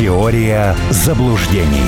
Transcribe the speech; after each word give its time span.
Теория 0.00 0.74
заблуждений. 0.88 1.84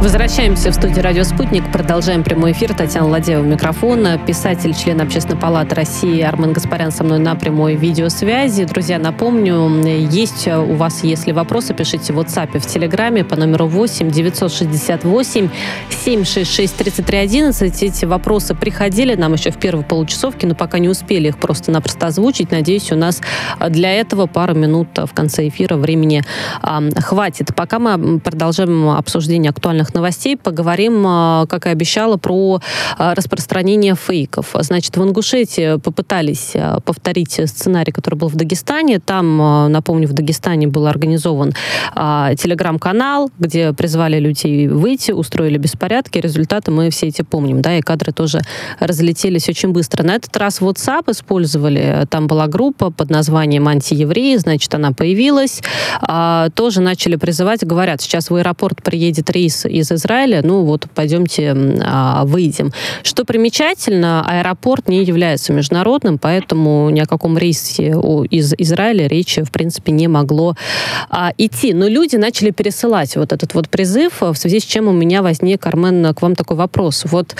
Возвращаемся 0.00 0.70
в 0.70 0.74
студию 0.74 1.02
«Радио 1.02 1.24
Спутник». 1.24 1.72
Продолжаем 1.72 2.22
прямой 2.22 2.52
эфир. 2.52 2.74
Татьяна 2.74 3.08
Ладеева, 3.08 3.42
микрофон. 3.42 4.06
Писатель, 4.26 4.74
член 4.74 5.00
Общественной 5.00 5.40
палаты 5.40 5.74
России 5.74 6.20
Армен 6.20 6.52
Гаспарян 6.52 6.90
со 6.90 7.04
мной 7.04 7.18
на 7.18 7.34
прямой 7.36 7.76
видеосвязи. 7.76 8.64
Друзья, 8.64 8.98
напомню, 8.98 9.82
есть 10.10 10.46
у 10.46 10.74
вас, 10.74 11.04
если 11.04 11.32
вопросы, 11.32 11.72
пишите 11.72 12.12
в 12.12 12.18
WhatsApp 12.18 12.58
в 12.58 12.66
Телеграме 12.66 13.24
по 13.24 13.36
номеру 13.36 13.66
8 13.66 14.10
968 14.10 15.48
766 15.88 16.76
3311. 16.76 17.82
Эти 17.82 18.04
вопросы 18.04 18.54
приходили 18.54 19.14
нам 19.14 19.32
еще 19.32 19.50
в 19.50 19.56
первой 19.56 19.84
получасовке, 19.84 20.46
но 20.46 20.54
пока 20.54 20.78
не 20.80 20.90
успели 20.90 21.28
их 21.28 21.38
просто-напросто 21.38 22.08
озвучить. 22.08 22.50
Надеюсь, 22.50 22.92
у 22.92 22.96
нас 22.96 23.22
для 23.70 23.92
этого 23.92 24.26
пару 24.26 24.54
минут 24.54 24.88
в 24.98 25.14
конце 25.14 25.48
эфира 25.48 25.76
времени 25.76 26.22
а, 26.60 26.82
хватит. 26.98 27.54
Пока 27.54 27.78
мы 27.78 28.20
продолжаем 28.20 28.90
обсуждение 28.90 29.50
актуальных 29.50 29.83
новостей 29.92 30.36
поговорим, 30.36 31.04
а, 31.06 31.46
как 31.46 31.66
и 31.66 31.68
обещала, 31.68 32.16
про 32.16 32.60
а, 32.96 33.14
распространение 33.14 33.94
фейков. 33.94 34.54
Значит, 34.60 34.96
в 34.96 35.02
Ингушетии 35.02 35.78
попытались 35.78 36.52
а, 36.54 36.80
повторить 36.80 37.32
сценарий, 37.32 37.92
который 37.92 38.14
был 38.14 38.28
в 38.28 38.36
Дагестане. 38.36 39.00
Там, 39.00 39.70
напомню, 39.70 40.08
в 40.08 40.12
Дагестане 40.12 40.68
был 40.68 40.86
организован 40.86 41.52
телеграм-канал, 41.94 43.30
где 43.38 43.72
призвали 43.72 44.18
людей 44.18 44.68
выйти, 44.68 45.10
устроили 45.10 45.58
беспорядки. 45.58 46.18
Результаты 46.18 46.70
мы 46.70 46.90
все 46.90 47.08
эти 47.08 47.22
помним, 47.22 47.60
да, 47.60 47.76
и 47.76 47.80
кадры 47.80 48.12
тоже 48.12 48.40
разлетелись 48.78 49.48
очень 49.48 49.70
быстро. 49.70 50.04
На 50.04 50.14
этот 50.14 50.36
раз 50.36 50.60
WhatsApp 50.60 51.10
использовали. 51.10 52.06
Там 52.08 52.26
была 52.26 52.46
группа 52.46 52.90
под 52.90 53.10
названием 53.10 53.66
«Антиевреи», 53.68 54.36
значит, 54.36 54.74
она 54.74 54.92
появилась. 54.92 55.60
Тоже 56.54 56.80
начали 56.80 57.16
призывать, 57.16 57.64
говорят, 57.64 58.00
сейчас 58.00 58.30
в 58.30 58.34
аэропорт 58.34 58.82
приедет 58.82 59.30
рейс 59.30 59.64
из 59.74 59.90
Израиля, 59.92 60.40
ну 60.42 60.62
вот 60.62 60.86
пойдемте 60.94 61.54
а, 61.82 62.24
выйдем. 62.24 62.72
Что 63.02 63.24
примечательно, 63.24 64.24
аэропорт 64.26 64.88
не 64.88 65.02
является 65.02 65.52
международным, 65.52 66.18
поэтому 66.18 66.90
ни 66.90 67.00
о 67.00 67.06
каком 67.06 67.36
рейсе 67.36 67.94
из 68.30 68.54
Израиля 68.56 69.06
речи, 69.06 69.42
в 69.42 69.50
принципе, 69.50 69.92
не 69.92 70.08
могло 70.08 70.56
а, 71.10 71.32
идти. 71.38 71.74
Но 71.74 71.88
люди 71.88 72.16
начали 72.16 72.50
пересылать 72.50 73.16
вот 73.16 73.32
этот 73.32 73.54
вот 73.54 73.68
призыв, 73.68 74.20
в 74.20 74.34
связи 74.34 74.60
с 74.60 74.64
чем 74.64 74.88
у 74.88 74.92
меня 74.92 75.22
возник, 75.22 75.66
Армен, 75.66 76.14
к 76.14 76.22
вам 76.22 76.34
такой 76.34 76.56
вопрос. 76.56 77.04
Вот 77.04 77.34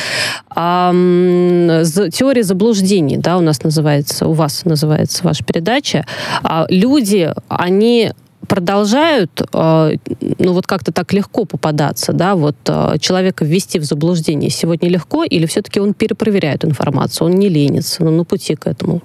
а, 0.50 0.90
теория 0.92 2.42
заблуждений, 2.42 3.16
да, 3.16 3.36
у 3.36 3.40
нас 3.40 3.62
называется, 3.62 4.26
у 4.26 4.32
вас 4.32 4.64
называется 4.64 5.24
ваша 5.24 5.44
передача. 5.44 6.06
А, 6.42 6.66
люди, 6.68 7.32
они 7.48 8.12
продолжают, 8.54 9.42
э, 9.52 9.96
ну 10.38 10.52
вот 10.52 10.68
как-то 10.68 10.92
так 10.92 11.12
легко 11.12 11.44
попадаться, 11.44 12.12
да, 12.12 12.36
вот 12.36 12.54
э, 12.68 12.98
человека 13.00 13.44
ввести 13.44 13.80
в 13.80 13.84
заблуждение 13.84 14.48
сегодня 14.48 14.88
легко, 14.88 15.24
или 15.24 15.46
все-таки 15.46 15.80
он 15.80 15.92
перепроверяет 15.92 16.64
информацию, 16.64 17.26
он 17.26 17.34
не 17.34 17.48
ленится, 17.48 18.04
ну, 18.04 18.12
на 18.12 18.24
пути 18.24 18.54
к 18.54 18.68
этому? 18.68 19.02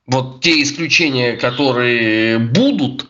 Вот 0.05 0.41
те 0.41 0.61
исключения, 0.61 1.37
которые 1.37 2.39
будут, 2.39 3.09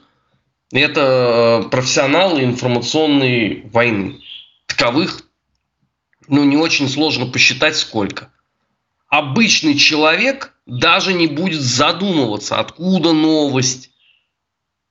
это 0.71 1.67
профессионалы 1.71 2.43
информационной 2.43 3.63
войны. 3.73 4.19
Таковых 4.67 5.23
ну, 6.29 6.43
не 6.43 6.57
очень 6.57 6.87
сложно 6.87 7.25
посчитать 7.25 7.75
сколько. 7.75 8.31
Обычный 9.07 9.75
человек 9.75 10.53
даже 10.67 11.13
не 11.13 11.25
будет 11.25 11.59
задумываться, 11.59 12.59
откуда 12.59 13.11
новость 13.11 13.89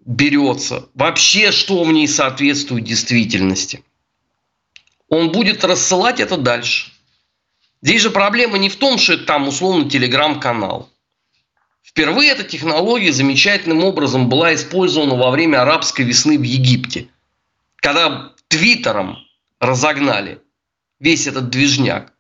берется, 0.01 0.89
вообще 0.95 1.53
что 1.53 1.85
в 1.85 1.93
ней 1.93 2.09
соответствует 2.09 2.85
действительности. 2.85 3.85
Он 5.09 5.31
будет 5.31 5.65
рассылать 5.65 6.19
это 6.19 6.37
дальше. 6.37 6.91
Здесь 7.81 8.03
же 8.03 8.11
проблема 8.11 8.59
не 8.59 8.69
в 8.69 8.77
том, 8.77 8.99
что 8.99 9.13
это 9.13 9.25
там 9.25 9.47
условно 9.47 9.89
телеграм-канал. 9.89 10.91
Впервые 11.83 12.33
эта 12.33 12.43
технология 12.43 13.13
замечательным 13.13 13.85
образом 13.85 14.29
была 14.29 14.55
использована 14.55 15.15
во 15.15 15.31
время 15.31 15.63
арабской 15.63 16.03
весны 16.03 16.37
в 16.37 16.43
Египте, 16.43 17.09
когда 17.77 18.33
твиттером 18.49 19.19
разогнали 19.61 20.43
весь 21.01 21.27
этот 21.27 21.51
движняк. 21.51 22.13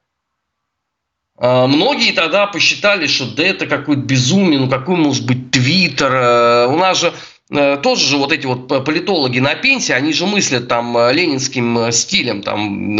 А, 1.38 1.66
многие 1.66 2.12
тогда 2.12 2.46
посчитали, 2.46 3.06
что 3.06 3.26
да 3.26 3.44
это 3.44 3.66
какой-то 3.66 4.02
безумие, 4.02 4.58
ну 4.58 4.68
какой 4.68 4.96
может 4.96 5.24
быть 5.24 5.50
Твиттер. 5.52 6.12
Э, 6.14 6.66
у 6.66 6.76
нас 6.76 6.98
же 7.00 7.14
э, 7.50 7.76
тоже 7.78 8.06
же 8.06 8.16
вот 8.16 8.32
эти 8.32 8.46
вот 8.46 8.66
политологи 8.84 9.38
на 9.38 9.54
пенсии, 9.54 9.92
они 9.92 10.12
же 10.12 10.26
мыслят 10.26 10.66
там 10.68 10.96
э, 10.98 11.12
ленинским 11.12 11.92
стилем, 11.92 12.42
там 12.42 12.96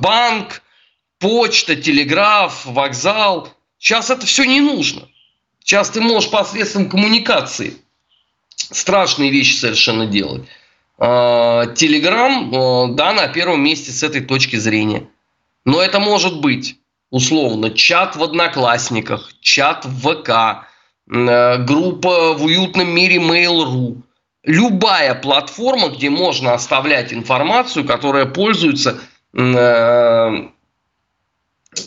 банк, 0.00 0.62
почта, 1.20 1.76
телеграф, 1.76 2.66
вокзал. 2.66 3.50
Сейчас 3.78 4.10
это 4.10 4.26
все 4.26 4.44
не 4.44 4.60
нужно. 4.60 5.02
Сейчас 5.60 5.90
ты 5.90 6.00
можешь 6.00 6.30
посредством 6.30 6.88
коммуникации 6.88 7.74
страшные 8.56 9.30
вещи 9.30 9.54
совершенно 9.54 10.06
делать. 10.06 10.42
Телеграм, 10.98 12.96
да, 12.96 13.12
на 13.12 13.28
первом 13.28 13.62
месте 13.62 13.90
с 13.92 14.02
этой 14.02 14.22
точки 14.22 14.56
зрения. 14.56 15.06
Но 15.66 15.82
это 15.82 15.98
может 15.98 16.40
быть 16.40 16.78
условно 17.10 17.70
чат 17.70 18.14
в 18.16 18.22
Одноклассниках, 18.22 19.32
чат 19.40 19.84
в 19.84 20.00
ВК, 20.00 20.64
э, 21.10 21.64
группа 21.64 22.34
в 22.34 22.44
уютном 22.44 22.88
мире 22.88 23.16
Mail.ru. 23.16 24.00
Любая 24.44 25.16
платформа, 25.16 25.88
где 25.88 26.08
можно 26.08 26.54
оставлять 26.54 27.12
информацию, 27.12 27.84
которая 27.84 28.26
пользуется 28.26 29.00
э, 29.34 30.48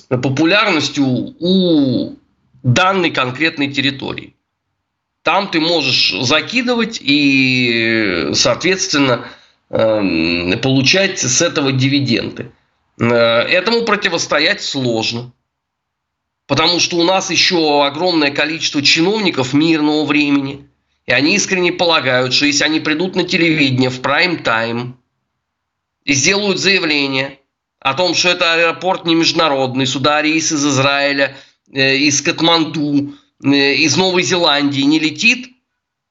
популярностью 0.09 1.05
у 1.39 2.17
данной 2.61 3.11
конкретной 3.11 3.71
территории. 3.71 4.35
Там 5.23 5.49
ты 5.49 5.61
можешь 5.61 6.13
закидывать 6.21 6.99
и, 7.01 8.31
соответственно, 8.33 9.25
э, 9.69 10.57
получать 10.57 11.19
с 11.19 11.41
этого 11.41 11.71
дивиденды. 11.71 12.51
Э, 12.99 13.05
этому 13.43 13.83
противостоять 13.83 14.61
сложно. 14.61 15.31
Потому 16.47 16.79
что 16.79 16.97
у 16.97 17.03
нас 17.03 17.31
еще 17.31 17.85
огромное 17.85 18.31
количество 18.31 18.81
чиновников 18.81 19.53
мирного 19.53 20.05
времени. 20.05 20.67
И 21.05 21.11
они 21.11 21.35
искренне 21.35 21.71
полагают, 21.71 22.33
что 22.33 22.45
если 22.45 22.65
они 22.65 22.79
придут 22.79 23.15
на 23.15 23.23
телевидение 23.23 23.89
в 23.89 24.01
прайм-тайм 24.01 24.97
и 26.03 26.13
сделают 26.13 26.59
заявление 26.59 27.39
о 27.79 27.93
том, 27.93 28.13
что 28.13 28.29
это 28.29 28.53
аэропорт 28.53 29.05
не 29.05 29.15
международный, 29.15 29.85
сюда 29.85 30.21
рейс 30.21 30.51
из 30.51 30.65
Израиля, 30.65 31.37
э, 31.71 31.95
из 31.95 32.21
Катманду, 32.21 33.13
э, 33.43 33.75
из 33.75 33.95
Новой 33.95 34.23
Зеландии 34.23 34.81
не 34.81 34.99
летит, 34.99 35.49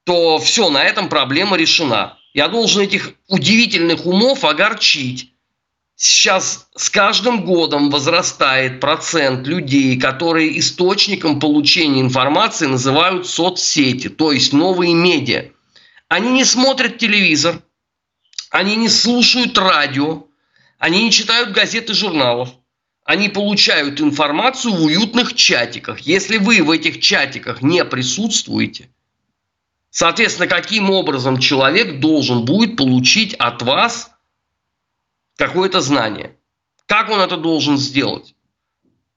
то 0.05 0.39
все, 0.39 0.71
на 0.71 0.83
этом 0.83 1.11
проблема 1.11 1.57
решена. 1.57 2.17
Я 2.33 2.49
должен 2.49 2.83
этих 2.83 3.13
удивительных 3.29 4.07
умов 4.07 4.45
огорчить 4.45 5.33
Сейчас 6.01 6.69
с 6.77 6.91
каждым 6.91 7.45
годом 7.45 7.91
возрастает 7.91 8.79
процент 8.79 9.49
людей, 9.49 9.99
которые 9.99 10.57
источником 10.61 11.41
получения 11.41 12.01
информации 12.01 12.67
называют 12.67 13.27
соцсети, 13.27 14.09
то 14.09 14.31
есть 14.31 14.53
новые 14.53 14.95
медиа. 14.95 15.47
Они 16.07 16.31
не 16.31 16.45
смотрят 16.45 16.99
телевизор, 16.99 17.61
они 18.51 18.77
не 18.77 18.89
слушают 18.89 19.59
радио, 19.59 20.23
они 20.79 21.03
не 21.03 21.11
читают 21.11 21.51
газеты 21.51 21.95
журналов. 21.95 22.51
Они 23.05 23.29
получают 23.29 24.01
информацию 24.01 24.75
в 24.75 24.85
уютных 24.85 25.35
чатиках. 25.35 25.99
Если 26.01 26.39
вы 26.39 26.63
в 26.63 26.71
этих 26.71 27.01
чатиках 27.01 27.61
не 27.61 27.85
присутствуете, 27.85 28.89
соответственно, 29.91 30.47
каким 30.47 30.91
образом 30.91 31.41
человек 31.41 31.99
должен 31.99 32.45
будет 32.45 32.77
получить 32.77 33.35
от 33.35 33.63
вас– 33.63 34.13
какое-то 35.39 35.81
знание. 35.81 36.37
Как 36.87 37.09
он 37.09 37.21
это 37.21 37.37
должен 37.37 37.79
сделать? 37.79 38.35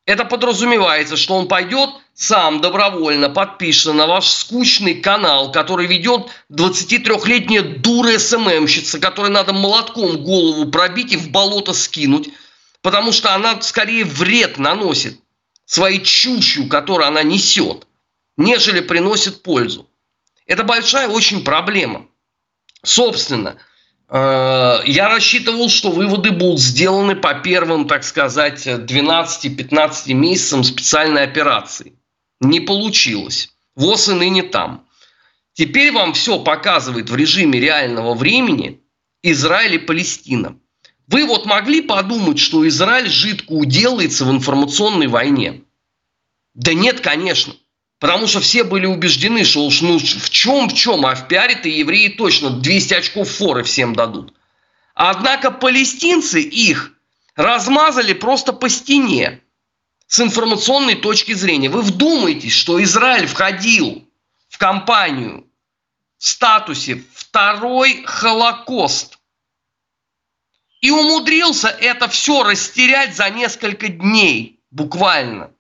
Это 0.06 0.24
подразумевается, 0.26 1.18
что 1.18 1.36
он 1.36 1.48
пойдет 1.48 1.90
сам 2.14 2.62
добровольно 2.62 3.30
подпишется 3.30 3.94
на 3.94 4.06
ваш 4.06 4.28
скучный 4.28 4.96
канал, 4.96 5.52
который 5.52 5.88
ведет 5.88 6.28
23-летняя 6.52 7.62
дура 7.62 8.18
СММщица, 8.18 9.00
которой 9.00 9.32
надо 9.32 9.54
молотком 9.54 10.24
голову 10.24 10.70
пробить 10.70 11.14
и 11.14 11.18
в 11.18 11.32
болото 11.32 11.74
скинуть, 11.74 12.30
потому 12.82 13.12
что 13.12 13.34
она 13.34 13.62
скорее 13.62 14.06
вред 14.06 14.58
наносит 14.58 15.20
своей 15.66 16.04
чушью, 16.04 16.68
которую 16.68 17.08
она 17.08 17.24
несет, 17.24 17.88
нежели 18.38 18.82
приносит 18.82 19.42
пользу. 19.42 19.88
Это 20.46 20.64
большая 20.64 21.08
очень 21.08 21.44
проблема. 21.44 22.08
Собственно, 22.84 23.58
я 24.14 25.08
рассчитывал, 25.10 25.70
что 25.70 25.90
выводы 25.90 26.32
будут 26.32 26.60
сделаны 26.60 27.16
по 27.16 27.34
первым, 27.36 27.88
так 27.88 28.04
сказать, 28.04 28.68
12-15 28.68 30.14
месяцам 30.14 30.64
специальной 30.66 31.24
операции. 31.24 31.94
Не 32.42 32.60
получилось. 32.60 33.54
ВОЗ 33.76 34.10
и 34.10 34.14
ныне 34.14 34.44
там. 34.44 34.86
Теперь 35.54 35.92
вам 35.94 36.14
все 36.14 36.40
показывает 36.40 37.10
в 37.10 37.16
режиме 37.16 37.60
реального 37.60 38.14
времени 38.14 38.82
Израиль 39.24 39.76
и 39.76 39.80
Палестина. 39.80 40.58
Вы 41.08 41.26
вот 41.26 41.46
могли 41.46 41.82
подумать, 41.82 42.40
что 42.40 42.68
Израиль 42.68 43.10
жидко 43.10 43.52
уделается 43.52 44.26
в 44.26 44.32
информационной 44.32 45.08
войне? 45.08 45.62
Да 46.54 46.74
нет, 46.74 47.00
конечно. 47.02 47.54
Потому 48.02 48.26
что 48.26 48.40
все 48.40 48.64
были 48.64 48.88
убеждены, 48.88 49.46
что 49.46 49.64
уж 49.64 49.82
ну 49.82 50.00
в 50.00 50.30
чем 50.32 50.70
в 50.70 50.74
чем, 50.74 51.06
а 51.06 51.14
в 51.14 51.28
пиаре-то 51.28 51.70
евреи 51.70 52.08
точно 52.08 52.50
200 52.50 52.96
очков 52.96 53.30
форы 53.30 53.62
всем 53.62 53.96
дадут. 53.96 54.34
Однако 54.96 55.52
палестинцы 55.52 56.42
их 56.42 56.94
размазали 57.36 58.14
просто 58.14 58.54
по 58.54 58.70
стене 58.70 59.40
с 60.08 60.20
информационной 60.20 60.96
точки 60.96 61.34
зрения. 61.34 61.70
Вы 61.70 61.84
вдумайтесь, 61.84 62.54
что 62.54 62.82
Израиль 62.82 63.28
входил 63.28 64.10
в 64.50 64.58
кампанию 64.58 65.46
в 66.18 66.26
статусе 66.26 67.04
второй 67.14 68.02
Холокост 68.04 69.20
и 70.82 70.90
умудрился 70.90 71.68
это 71.68 72.08
все 72.08 72.42
растерять 72.42 73.16
за 73.16 73.30
несколько 73.30 73.90
дней, 73.90 74.60
буквально. 74.72 75.52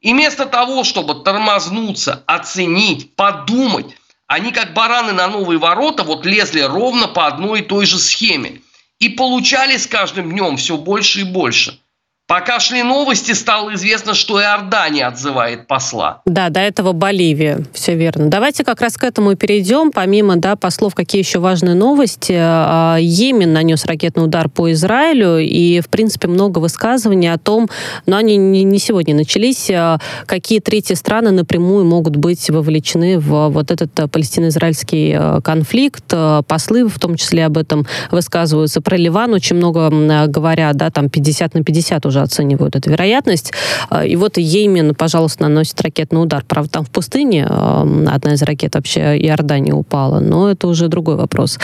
И 0.00 0.12
вместо 0.12 0.46
того, 0.46 0.84
чтобы 0.84 1.22
тормознуться, 1.24 2.22
оценить, 2.26 3.14
подумать, 3.16 3.96
они 4.26 4.52
как 4.52 4.74
бараны 4.74 5.12
на 5.12 5.26
новые 5.28 5.58
ворота 5.58 6.04
вот 6.04 6.24
лезли 6.24 6.60
ровно 6.60 7.08
по 7.08 7.26
одной 7.26 7.60
и 7.60 7.64
той 7.64 7.86
же 7.86 7.98
схеме. 7.98 8.60
И 9.00 9.08
получали 9.08 9.76
с 9.76 9.86
каждым 9.86 10.30
днем 10.30 10.56
все 10.56 10.76
больше 10.76 11.20
и 11.20 11.24
больше– 11.24 11.80
Пока 12.28 12.60
шли 12.60 12.82
новости, 12.82 13.32
стало 13.32 13.74
известно, 13.74 14.12
что 14.12 14.38
Иордания 14.38 15.06
отзывает 15.06 15.66
посла. 15.66 16.20
Да, 16.26 16.50
до 16.50 16.60
этого 16.60 16.92
Боливия, 16.92 17.64
все 17.72 17.94
верно. 17.96 18.28
Давайте 18.28 18.64
как 18.64 18.82
раз 18.82 18.98
к 18.98 19.04
этому 19.04 19.30
и 19.32 19.34
перейдем. 19.34 19.90
Помимо 19.90 20.36
да, 20.36 20.54
послов, 20.54 20.94
какие 20.94 21.22
еще 21.22 21.38
важные 21.38 21.74
новости? 21.74 22.34
А, 22.38 22.98
Йемен 23.00 23.54
нанес 23.54 23.82
ракетный 23.86 24.24
удар 24.24 24.50
по 24.50 24.70
Израилю, 24.72 25.38
и, 25.38 25.80
в 25.80 25.88
принципе, 25.88 26.28
много 26.28 26.58
высказываний 26.58 27.32
о 27.32 27.38
том, 27.38 27.70
но 28.04 28.18
они 28.18 28.36
не 28.36 28.78
сегодня 28.78 29.14
начались, 29.14 29.70
а, 29.70 29.98
какие 30.26 30.60
третьи 30.60 30.92
страны 30.92 31.30
напрямую 31.30 31.86
могут 31.86 32.16
быть 32.16 32.50
вовлечены 32.50 33.18
в 33.18 33.48
вот 33.48 33.70
этот 33.70 33.90
палестино-израильский 34.12 35.14
а, 35.18 35.40
конфликт. 35.40 36.12
Послы 36.46 36.86
в 36.88 36.98
том 36.98 37.16
числе 37.16 37.46
об 37.46 37.56
этом 37.56 37.86
высказываются. 38.10 38.82
Про 38.82 38.98
Ливан 38.98 39.32
очень 39.32 39.56
много 39.56 39.88
говорят, 40.26 40.76
да, 40.76 40.90
там 40.90 41.08
50 41.08 41.54
на 41.54 41.64
50 41.64 42.04
уже 42.04 42.17
тоже 42.18 42.22
оценивают 42.22 42.76
эту 42.76 42.90
вероятность. 42.90 43.52
А, 43.90 44.04
и 44.04 44.16
вот 44.16 44.38
Йемен, 44.38 44.94
пожалуйста, 44.94 45.42
наносит 45.42 45.80
ракетный 45.80 46.22
удар. 46.22 46.44
Правда, 46.46 46.70
там 46.70 46.84
в 46.84 46.90
пустыне 46.90 47.44
одна 47.44 48.34
из 48.34 48.42
ракет 48.42 48.74
вообще 48.74 49.18
Иордании 49.18 49.72
упала, 49.72 50.20
но 50.20 50.50
это 50.50 50.66
уже 50.68 50.88
другой 50.88 51.16
вопрос. 51.16 51.58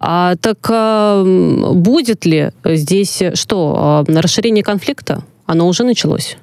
А, 0.00 0.36
так 0.36 0.58
а, 0.70 1.22
будет 1.24 2.24
ли 2.26 2.50
здесь 2.64 3.22
что? 3.34 4.04
Расширение 4.08 4.62
конфликта? 4.62 5.22
Оно 5.46 5.66
уже 5.66 5.84
началось? 5.84 6.36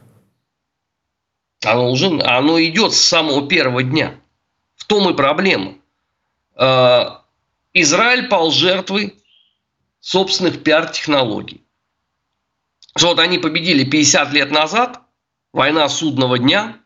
Оно 1.63 1.91
уже 1.91 2.07
оно 2.21 2.59
идет 2.59 2.93
с 2.93 2.99
самого 2.99 3.47
первого 3.47 3.83
дня. 3.83 4.13
В 4.75 4.85
том 4.85 5.09
и 5.09 5.13
проблема. 5.13 5.73
Израиль 7.73 8.27
пал 8.27 8.51
жертвой 8.51 9.15
собственных 9.99 10.63
пиар-технологий 10.63 11.61
что 12.97 13.07
вот 13.07 13.19
они 13.19 13.38
победили 13.38 13.83
50 13.83 14.33
лет 14.33 14.51
назад, 14.51 15.01
война 15.53 15.88
судного 15.89 16.38
дня, 16.38 16.77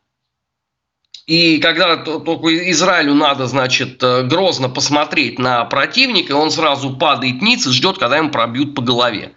и 1.25 1.57
когда 1.57 1.97
только 1.97 2.71
Израилю 2.71 3.15
надо, 3.15 3.47
значит, 3.47 4.01
э, 4.03 4.23
грозно 4.23 4.69
посмотреть 4.69 5.39
на 5.39 5.65
противника, 5.65 6.33
он 6.33 6.51
сразу 6.51 6.95
падает 6.95 7.41
ниц 7.41 7.65
и 7.65 7.71
ждет, 7.71 7.97
когда 7.97 8.17
ему 8.17 8.29
пробьют 8.29 8.75
по 8.75 8.83
голове. 8.83 9.33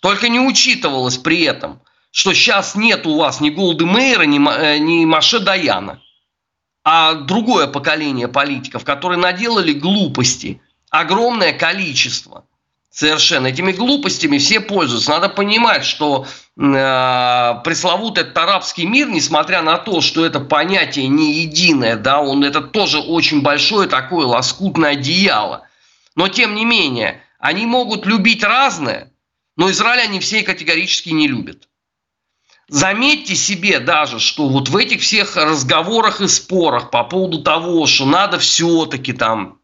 Только 0.00 0.30
не 0.30 0.40
учитывалось 0.40 1.18
при 1.18 1.42
этом, 1.42 1.82
что 2.10 2.32
сейчас 2.32 2.74
нет 2.74 3.06
у 3.06 3.18
вас 3.18 3.40
ни 3.40 3.50
Голды 3.50 3.84
Мейера, 3.84 4.22
ни, 4.22 4.40
э, 4.40 4.78
ни 4.78 5.04
Маше 5.04 5.38
Даяна, 5.40 6.00
а 6.82 7.12
другое 7.14 7.66
поколение 7.66 8.28
политиков, 8.28 8.82
которые 8.84 9.18
наделали 9.18 9.74
глупости, 9.74 10.62
огромное 10.90 11.52
количество– 11.52 12.46
Совершенно. 12.92 13.46
Этими 13.46 13.72
глупостями 13.72 14.36
все 14.36 14.60
пользуются. 14.60 15.10
Надо 15.10 15.30
понимать, 15.30 15.82
что 15.82 16.26
э, 16.26 17.54
пресловутый 17.64 18.24
этот 18.24 18.36
арабский 18.36 18.84
мир, 18.84 19.08
несмотря 19.08 19.62
на 19.62 19.78
то, 19.78 20.02
что 20.02 20.26
это 20.26 20.40
понятие 20.40 21.08
не 21.08 21.32
единое, 21.40 21.96
да, 21.96 22.20
он 22.20 22.44
это 22.44 22.60
тоже 22.60 22.98
очень 22.98 23.40
большое 23.40 23.88
такое 23.88 24.26
лоскутное 24.26 24.90
одеяло. 24.90 25.66
Но 26.16 26.28
тем 26.28 26.54
не 26.54 26.66
менее, 26.66 27.22
они 27.38 27.64
могут 27.64 28.04
любить 28.04 28.44
разное, 28.44 29.10
но 29.56 29.70
Израиль 29.70 30.02
они 30.02 30.20
все 30.20 30.42
категорически 30.42 31.08
не 31.08 31.28
любят. 31.28 31.68
Заметьте 32.68 33.34
себе 33.34 33.80
даже, 33.80 34.20
что 34.20 34.50
вот 34.50 34.68
в 34.68 34.76
этих 34.76 35.00
всех 35.00 35.36
разговорах 35.36 36.20
и 36.20 36.28
спорах 36.28 36.90
по 36.90 37.04
поводу 37.04 37.42
того, 37.42 37.86
что 37.86 38.04
надо 38.04 38.38
все-таки 38.38 39.14
там 39.14 39.61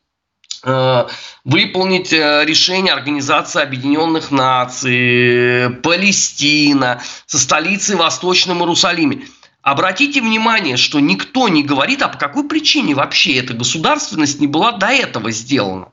выполнить 1.45 2.13
э, 2.13 2.45
решение 2.45 2.93
Организации 2.93 3.63
Объединенных 3.63 4.31
Наций, 4.31 5.71
Палестина, 5.83 7.03
со 7.27 7.39
столицей 7.39 7.97
Восточном 7.97 8.61
Иерусалиме. 8.61 9.27
Обратите 9.63 10.21
внимание, 10.21 10.77
что 10.77 11.01
никто 11.01 11.49
не 11.49 11.63
говорит, 11.63 12.03
а 12.03 12.09
по 12.09 12.19
какой 12.19 12.49
причине 12.49 12.95
вообще 12.95 13.37
эта 13.37 13.55
государственность 13.55 14.41
не 14.41 14.47
была 14.47 14.73
до 14.73 14.87
этого 14.87 15.31
сделана. 15.31 15.93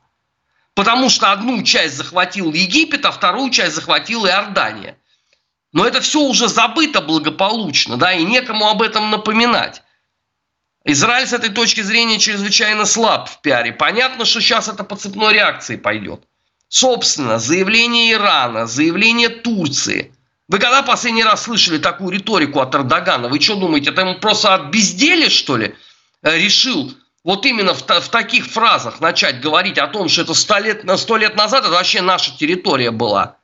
Потому 0.75 1.09
что 1.09 1.31
одну 1.31 1.63
часть 1.63 1.95
захватил 1.95 2.51
Египет, 2.53 3.05
а 3.05 3.11
вторую 3.11 3.49
часть 3.49 3.75
захватила 3.75 4.27
Иордания. 4.27 4.97
Но 5.71 5.85
это 5.85 5.99
все 5.99 6.21
уже 6.21 6.47
забыто 6.47 7.01
благополучно, 7.01 7.97
да, 7.97 8.13
и 8.13 8.23
некому 8.23 8.69
об 8.69 8.81
этом 8.81 9.11
напоминать. 9.11 9.81
Израиль 10.87 11.27
с 11.27 11.33
этой 11.33 11.49
точки 11.49 11.81
зрения 11.81 12.19
чрезвычайно 12.19 12.85
слаб 12.85 13.27
в 13.27 13.41
пиаре. 13.41 13.73
Понятно, 13.73 14.23
что 14.23 14.39
сейчас 14.39 14.67
это 14.67 14.83
по 14.83 14.95
цепной 14.95 15.33
реакции 15.33 15.77
пойдет. 15.77 16.21
Собственно, 16.69 17.39
заявление 17.39 18.13
Ирана, 18.13 18.67
заявление 18.67 19.29
Турции. 19.29 20.13
Вы 20.47 20.59
когда 20.59 20.83
последний 20.83 21.23
раз 21.23 21.43
слышали 21.43 21.79
такую 21.79 22.11
риторику 22.11 22.59
от 22.59 22.75
Эрдогана? 22.75 23.29
Вы 23.29 23.41
что 23.41 23.55
думаете, 23.55 23.89
это 23.89 24.01
ему 24.01 24.19
просто 24.19 24.53
от 24.53 24.65
безделия, 24.67 25.29
что 25.29 25.57
ли, 25.57 25.75
э, 26.21 26.37
решил 26.37 26.93
вот 27.23 27.47
именно 27.47 27.73
в, 27.73 27.81
в 27.81 28.09
таких 28.09 28.45
фразах 28.45 29.01
начать 29.01 29.41
говорить 29.41 29.79
о 29.79 29.87
том, 29.87 30.07
что 30.07 30.21
это 30.21 30.35
сто 30.35 30.59
лет, 30.59 30.83
лет 30.83 31.35
назад 31.35 31.63
это 31.63 31.71
вообще 31.71 32.01
наша 32.01 32.37
территория 32.37 32.91
была. 32.91 33.37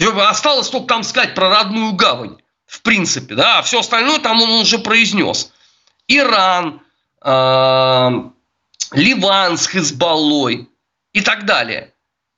Осталось 0.00 0.68
только 0.68 0.88
там 0.88 1.04
сказать 1.04 1.36
про 1.36 1.50
родную 1.50 1.92
гавань, 1.92 2.38
в 2.66 2.82
принципе, 2.82 3.36
да, 3.36 3.58
а 3.58 3.62
все 3.62 3.78
остальное 3.78 4.18
там 4.18 4.42
он 4.42 4.50
уже 4.50 4.80
произнес. 4.80 5.52
Иран, 6.08 6.80
э, 7.24 8.10
Ливан 8.92 9.56
с 9.56 9.66
Хизбаллой 9.68 10.68
и 11.12 11.20
так 11.20 11.46
далее. 11.46 11.94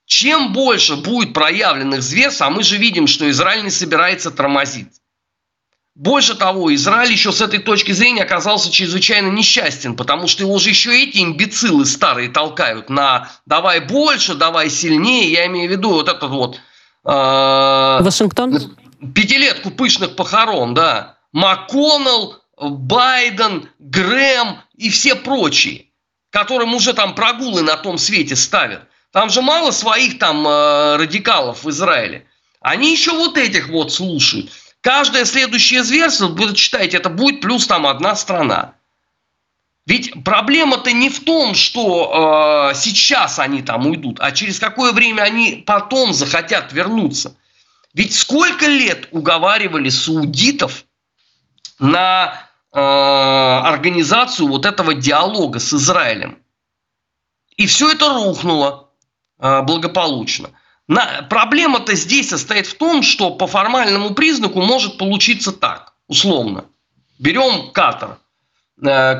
Чем 0.06 0.52
больше 0.52 0.96
будет 0.96 1.32
проявленных 1.32 2.02
зверств, 2.02 2.42
а 2.42 2.50
мы 2.50 2.62
же 2.62 2.76
видим, 2.76 3.06
что 3.06 3.28
Израиль 3.30 3.64
не 3.64 3.70
собирается 3.70 4.30
тормозить. 4.30 5.00
Больше 5.94 6.34
того, 6.34 6.74
Израиль 6.74 7.12
еще 7.12 7.30
с 7.30 7.40
этой 7.40 7.60
точки 7.60 7.92
зрения 7.92 8.24
оказался 8.24 8.70
чрезвычайно 8.70 9.28
несчастен, 9.28 9.94
потому 9.94 10.26
что 10.26 10.42
его 10.42 10.58
же 10.58 10.70
еще 10.70 10.90
эти 10.90 11.22
имбецилы 11.22 11.86
старые 11.86 12.28
толкают 12.28 12.90
на 12.90 13.30
«давай 13.46 13.78
больше, 13.78 14.34
давай 14.34 14.70
сильнее». 14.70 15.30
Я 15.30 15.46
имею 15.46 15.68
в 15.68 15.72
виду 15.72 15.90
вот 15.90 16.08
этот 16.08 16.30
вот... 16.30 16.60
Э, 17.04 17.98
Вашингтон? 18.02 18.76
Пятилетку 19.14 19.70
пышных 19.70 20.16
похорон, 20.16 20.74
да. 20.74 21.18
МакКоннелл, 21.32 22.40
Байден, 22.56 23.68
Грэм 23.78 24.60
и 24.76 24.90
все 24.90 25.14
прочие, 25.14 25.86
которым 26.30 26.74
уже 26.74 26.92
там 26.94 27.14
прогулы 27.14 27.62
на 27.62 27.76
том 27.76 27.98
свете 27.98 28.36
ставят. 28.36 28.82
Там 29.12 29.30
же 29.30 29.42
мало 29.42 29.70
своих 29.70 30.18
там 30.18 30.46
э, 30.46 30.96
радикалов 30.96 31.64
в 31.64 31.70
Израиле. 31.70 32.26
Они 32.60 32.92
еще 32.92 33.12
вот 33.12 33.38
этих 33.38 33.68
вот 33.68 33.92
слушают. 33.92 34.50
Каждое 34.80 35.24
следующее 35.24 35.84
зверство, 35.84 36.26
вы 36.26 36.54
читаете, 36.54 36.96
это 36.96 37.10
будет 37.10 37.40
плюс 37.40 37.66
там 37.66 37.86
одна 37.86 38.16
страна. 38.16 38.74
Ведь 39.86 40.24
проблема-то 40.24 40.92
не 40.92 41.10
в 41.10 41.24
том, 41.24 41.54
что 41.54 42.70
э, 42.72 42.74
сейчас 42.74 43.38
они 43.38 43.62
там 43.62 43.86
уйдут, 43.86 44.18
а 44.20 44.32
через 44.32 44.58
какое 44.58 44.92
время 44.92 45.22
они 45.22 45.62
потом 45.66 46.12
захотят 46.12 46.72
вернуться. 46.72 47.36
Ведь 47.92 48.14
сколько 48.14 48.66
лет 48.66 49.08
уговаривали 49.10 49.90
саудитов 49.90 50.84
на 51.78 52.48
э, 52.72 52.78
организацию 52.78 54.48
вот 54.48 54.66
этого 54.66 54.94
диалога 54.94 55.58
с 55.58 55.72
Израилем. 55.72 56.38
И 57.56 57.66
все 57.66 57.92
это 57.92 58.08
рухнуло. 58.12 58.90
благополучно. 59.38 60.50
Проблема-то 61.30 61.94
здесь 61.94 62.28
состоит 62.28 62.66
в 62.66 62.76
том, 62.76 63.02
что 63.02 63.30
по 63.30 63.46
формальному 63.46 64.14
признаку 64.14 64.60
может 64.60 64.98
получиться 64.98 65.52
так, 65.52 65.94
условно. 66.08 66.66
Берем 67.18 67.70
Катар, 67.72 68.18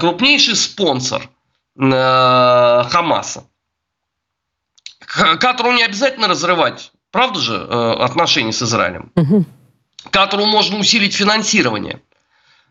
крупнейший 0.01 0.57
спонсор 0.57 1.29
Хамаса. 1.79 3.45
Катару 5.07 5.73
не 5.73 5.85
обязательно 5.85 6.29
разрывать, 6.29 6.93
правда 7.11 7.41
же, 7.41 7.57
отношения 7.57 8.53
с 8.53 8.63
Израилем. 8.63 9.13
Угу. 9.17 9.45
Катару 10.11 10.47
можно 10.47 10.79
усилить 10.79 11.15
финансирование. 11.15 12.01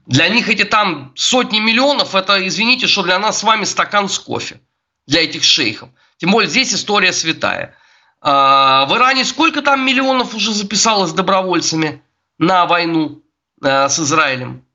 Для 0.06 0.28
них 0.28 0.50
эти 0.50 0.66
там 0.66 1.14
сотни 1.16 1.60
миллионов, 1.60 2.16
это, 2.16 2.46
извините, 2.46 2.88
что 2.88 3.04
для 3.04 3.20
нас 3.20 3.40
с 3.40 3.44
вами 3.44 3.64
стакан 3.64 4.10
с 4.10 4.20
кофе. 4.20 4.60
Для 5.08 5.24
этих 5.24 5.44
шейхов. 5.44 5.90
Тем 6.18 6.32
более 6.32 6.50
здесь 6.50 6.74
история 6.74 7.12
святая. 7.12 7.76
А, 8.22 8.86
в 8.86 8.96
Иране 8.96 9.26
сколько 9.26 9.62
там 9.62 9.86
миллионов 9.86 10.34
уже 10.34 10.54
записалось 10.54 11.12
добровольцами 11.12 12.02
на 12.38 12.66
войну 12.66 13.22
а, 13.62 13.90
с 13.90 14.00
Израилем? 14.00 14.66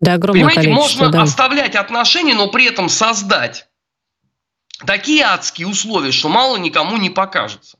Да, 0.00 0.14
огромное 0.14 0.44
Понимаете, 0.44 0.70
можно 0.70 1.10
да. 1.10 1.22
оставлять 1.22 1.74
отношения, 1.74 2.34
но 2.34 2.48
при 2.48 2.66
этом 2.66 2.88
создать 2.88 3.68
такие 4.86 5.24
адские 5.24 5.66
условия, 5.66 6.12
что 6.12 6.28
мало 6.28 6.56
никому 6.56 6.96
не 6.98 7.10
покажется. 7.10 7.77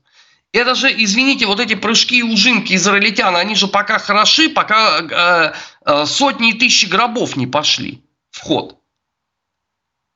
Это 0.51 0.73
же, 0.73 0.91
извините, 0.91 1.45
вот 1.45 1.59
эти 1.59 1.75
прыжки 1.75 2.19
и 2.19 2.23
ужимки 2.23 2.73
израильтян, 2.73 3.35
они 3.35 3.55
же 3.55 3.67
пока 3.67 3.99
хороши, 3.99 4.49
пока 4.49 4.99
э, 4.99 5.53
э, 5.85 6.05
сотни 6.05 6.51
и 6.51 6.53
тысячи 6.53 6.87
гробов 6.87 7.35
не 7.35 7.45
пошли 7.45 8.03
в 8.31 8.41
ход. 8.41 8.79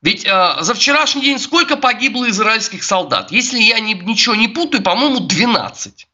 Ведь 0.02 0.25
э, 0.25 0.56
за 0.62 0.74
вчерашний 0.74 1.22
день 1.22 1.40
сколько 1.40 1.78
погибло 1.78 2.28
израильских 2.30 2.84
солдат? 2.84 3.32
Если 3.32 3.60
я 3.60 3.80
не, 3.80 3.94
ничего 3.94 4.34
не 4.34 4.48
путаю, 4.48 4.82
по-моему, 4.82 5.20
12. 5.20 6.08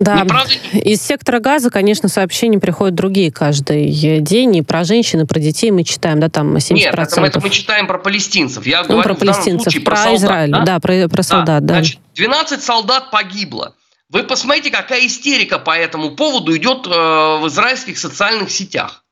Да, 0.00 0.26
из 0.72 1.00
сектора 1.02 1.38
газа, 1.38 1.70
конечно, 1.70 2.08
сообщения 2.08 2.58
приходят 2.58 2.96
другие 2.96 3.30
каждый 3.30 3.88
день. 4.20 4.56
И 4.56 4.62
про 4.62 4.82
женщин, 4.82 5.20
и 5.20 5.24
про 5.24 5.38
детей 5.38 5.70
мы 5.70 5.84
читаем, 5.84 6.18
да, 6.18 6.28
там 6.28 6.56
70%. 6.56 6.74
Нет, 6.74 6.94
это, 6.94 7.20
это 7.20 7.40
мы 7.40 7.50
читаем 7.50 7.86
про 7.86 7.98
палестинцев. 7.98 8.66
Я 8.66 8.82
ну, 8.82 8.88
говорю 8.88 9.02
про 9.02 9.14
палестинцев, 9.14 9.72
случае, 9.72 9.82
про, 9.82 9.96
про 9.96 10.16
Израиль, 10.16 10.50
да, 10.50 10.64
да 10.64 10.80
про, 10.80 11.08
про 11.08 11.22
солдат, 11.22 11.64
да. 11.64 11.74
Значит, 11.74 12.00
12 12.14 12.62
солдат 12.62 13.12
погибло. 13.12 13.76
Вы 14.08 14.24
посмотрите, 14.24 14.70
какая 14.70 15.06
истерика 15.06 15.58
по 15.58 15.76
этому 15.76 16.16
поводу 16.16 16.56
идет 16.56 16.86
э, 16.86 16.90
в 16.90 17.46
израильских 17.46 17.96
социальных 17.96 18.50
сетях. 18.50 19.04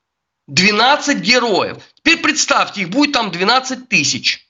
12 0.49 1.21
героев. 1.21 1.79
Теперь 1.95 2.19
представьте, 2.19 2.83
их 2.83 2.91
будет 2.91 3.13
там 3.13 3.31
12 3.31 3.89
тысяч. 3.89 4.49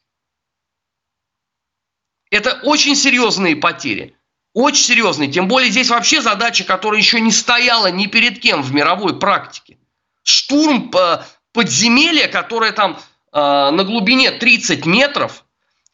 Это 2.30 2.58
очень 2.62 2.96
серьезные 2.96 3.56
потери. 3.56 4.16
Очень 4.54 4.84
серьезный. 4.84 5.28
Тем 5.28 5.48
более 5.48 5.70
здесь 5.70 5.88
вообще 5.88 6.20
задача, 6.20 6.64
которая 6.64 7.00
еще 7.00 7.20
не 7.20 7.32
стояла 7.32 7.90
ни 7.90 8.06
перед 8.06 8.38
кем 8.38 8.62
в 8.62 8.72
мировой 8.72 9.18
практике. 9.18 9.78
Штурм 10.22 10.92
подземелья, 11.52 12.28
которое 12.28 12.72
там 12.72 12.98
э, 13.32 13.38
на 13.38 13.84
глубине 13.84 14.30
30 14.30 14.84
метров, 14.84 15.44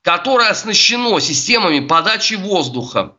которое 0.02 0.50
оснащено 0.50 1.20
системами 1.20 1.80
подачи 1.86 2.34
воздуха, 2.34 3.16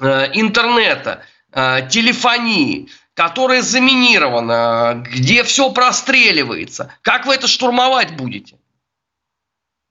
э, 0.00 0.30
интернета, 0.34 1.22
э, 1.52 1.88
телефонии, 1.90 2.90
которое 3.14 3.62
заминировано, 3.62 5.02
где 5.10 5.44
все 5.44 5.70
простреливается. 5.70 6.92
Как 7.02 7.26
вы 7.26 7.34
это 7.34 7.48
штурмовать 7.48 8.16
будете? 8.16 8.58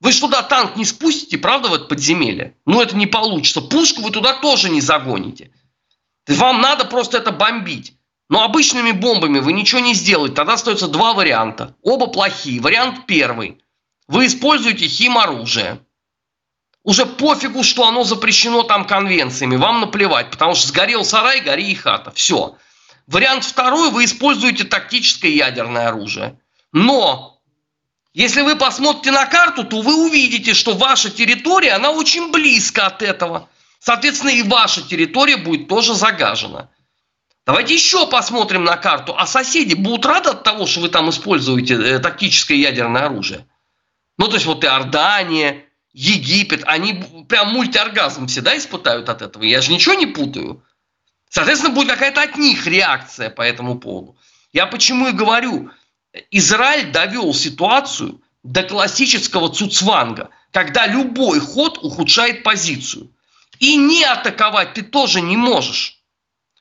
Вы 0.00 0.12
же 0.12 0.20
туда 0.20 0.42
танк 0.42 0.76
не 0.76 0.84
спустите, 0.84 1.38
правда, 1.38 1.68
в 1.68 1.74
это 1.74 1.84
подземелье? 1.84 2.54
Ну, 2.66 2.80
это 2.80 2.96
не 2.96 3.06
получится. 3.06 3.60
Пушку 3.60 4.02
вы 4.02 4.10
туда 4.10 4.34
тоже 4.34 4.70
не 4.70 4.80
загоните. 4.80 5.50
Вам 6.28 6.60
надо 6.60 6.84
просто 6.84 7.18
это 7.18 7.32
бомбить. 7.32 7.94
Но 8.28 8.44
обычными 8.44 8.92
бомбами 8.92 9.38
вы 9.38 9.52
ничего 9.52 9.80
не 9.80 9.94
сделаете. 9.94 10.34
Тогда 10.34 10.54
остается 10.54 10.86
два 10.86 11.14
варианта. 11.14 11.74
Оба 11.82 12.08
плохие. 12.08 12.60
Вариант 12.60 13.06
первый. 13.06 13.58
Вы 14.06 14.26
используете 14.26 14.86
химоружие. 14.86 15.80
Уже 16.84 17.06
пофигу, 17.06 17.62
что 17.62 17.88
оно 17.88 18.04
запрещено 18.04 18.62
там 18.62 18.86
конвенциями. 18.86 19.56
Вам 19.56 19.80
наплевать, 19.80 20.30
потому 20.30 20.54
что 20.54 20.68
сгорел 20.68 21.04
сарай, 21.04 21.40
гори 21.40 21.72
и 21.72 21.74
хата. 21.74 22.10
Все. 22.12 22.56
Вариант 23.06 23.44
второй. 23.44 23.90
Вы 23.90 24.04
используете 24.04 24.64
тактическое 24.64 25.30
ядерное 25.30 25.88
оружие. 25.88 26.38
Но 26.72 27.37
если 28.18 28.40
вы 28.42 28.56
посмотрите 28.56 29.12
на 29.12 29.26
карту, 29.26 29.62
то 29.62 29.80
вы 29.80 29.94
увидите, 30.04 30.52
что 30.52 30.74
ваша 30.74 31.08
территория, 31.08 31.74
она 31.74 31.92
очень 31.92 32.32
близко 32.32 32.84
от 32.84 33.00
этого. 33.00 33.48
Соответственно, 33.78 34.30
и 34.30 34.42
ваша 34.42 34.82
территория 34.82 35.36
будет 35.36 35.68
тоже 35.68 35.94
загажена. 35.94 36.68
Давайте 37.46 37.74
еще 37.74 38.08
посмотрим 38.08 38.64
на 38.64 38.76
карту. 38.76 39.14
А 39.16 39.24
соседи 39.24 39.74
будут 39.74 40.04
рады 40.04 40.30
от 40.30 40.42
того, 40.42 40.66
что 40.66 40.80
вы 40.80 40.88
там 40.88 41.10
используете 41.10 41.74
э, 41.74 42.00
тактическое 42.00 42.56
ядерное 42.56 43.04
оружие? 43.04 43.46
Ну, 44.18 44.26
то 44.26 44.34
есть 44.34 44.46
вот 44.46 44.64
Иордания, 44.64 45.66
Египет, 45.92 46.64
они 46.66 47.04
прям 47.28 47.52
мультиоргазм 47.52 48.26
все, 48.26 48.40
да, 48.40 48.58
испытают 48.58 49.08
от 49.08 49.22
этого. 49.22 49.44
Я 49.44 49.60
же 49.60 49.72
ничего 49.72 49.94
не 49.94 50.06
путаю. 50.06 50.64
Соответственно, 51.30 51.72
будет 51.72 51.90
какая-то 51.90 52.22
от 52.22 52.36
них 52.36 52.66
реакция 52.66 53.30
по 53.30 53.42
этому 53.42 53.78
поводу. 53.78 54.16
Я 54.52 54.66
почему 54.66 55.06
и 55.06 55.12
говорю, 55.12 55.70
Израиль 56.30 56.90
довел 56.90 57.34
ситуацию 57.34 58.20
до 58.42 58.62
классического 58.62 59.48
цуцванга, 59.48 60.30
когда 60.52 60.86
любой 60.86 61.40
ход 61.40 61.78
ухудшает 61.82 62.42
позицию. 62.42 63.10
И 63.58 63.76
не 63.76 64.04
атаковать 64.04 64.74
ты 64.74 64.82
тоже 64.82 65.20
не 65.20 65.36
можешь. 65.36 65.98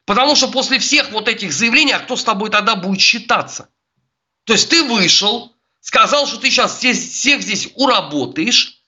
Потому 0.06 0.36
что 0.36 0.48
после 0.48 0.80
всех 0.80 1.12
вот 1.12 1.28
этих 1.28 1.52
заявлений, 1.54 1.92
а 1.92 2.00
кто 2.00 2.16
с 2.16 2.24
тобой 2.24 2.50
тогда 2.50 2.76
будет 2.76 3.02
считаться? 3.02 3.70
То 4.46 4.54
есть 4.54 4.70
ты 4.70 4.84
вышел, 4.84 5.54
сказал, 5.82 6.26
что 6.28 6.38
ты 6.38 6.50
сейчас 6.50 6.78
здесь, 6.78 7.12
всех 7.12 7.42
здесь 7.42 7.70
уработаешь, 7.76 8.82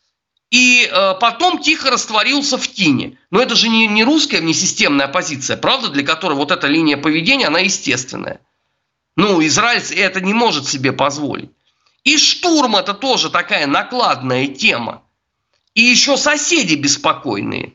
и 0.49 0.89
э, 0.89 1.13
потом 1.19 1.59
тихо 1.59 1.91
растворился 1.91 2.57
в 2.57 2.67
тени. 2.67 3.17
Но 3.29 3.41
это 3.41 3.55
же 3.55 3.69
не, 3.69 3.85
не 3.87 4.03
русская 4.03 4.39
внесистемная 4.39 5.07
позиция, 5.07 5.57
правда, 5.57 5.89
для 5.89 6.03
которой 6.03 6.33
вот 6.33 6.51
эта 6.51 6.67
линия 6.67 6.97
поведения, 6.97 7.47
она 7.47 7.59
естественная. 7.59 8.39
Ну, 9.19 9.45
Израиль 9.45 9.83
это 9.95 10.21
не 10.21 10.33
может 10.33 10.65
себе 10.65 10.93
позволить. 10.93 11.51
И 12.05 12.17
штурм 12.17 12.77
это 12.77 12.93
тоже 12.93 13.29
такая 13.29 13.67
накладная 13.67 14.47
тема. 14.47 15.03
И 15.75 15.81
еще 15.81 16.15
соседи 16.15 16.75
беспокойные, 16.75 17.73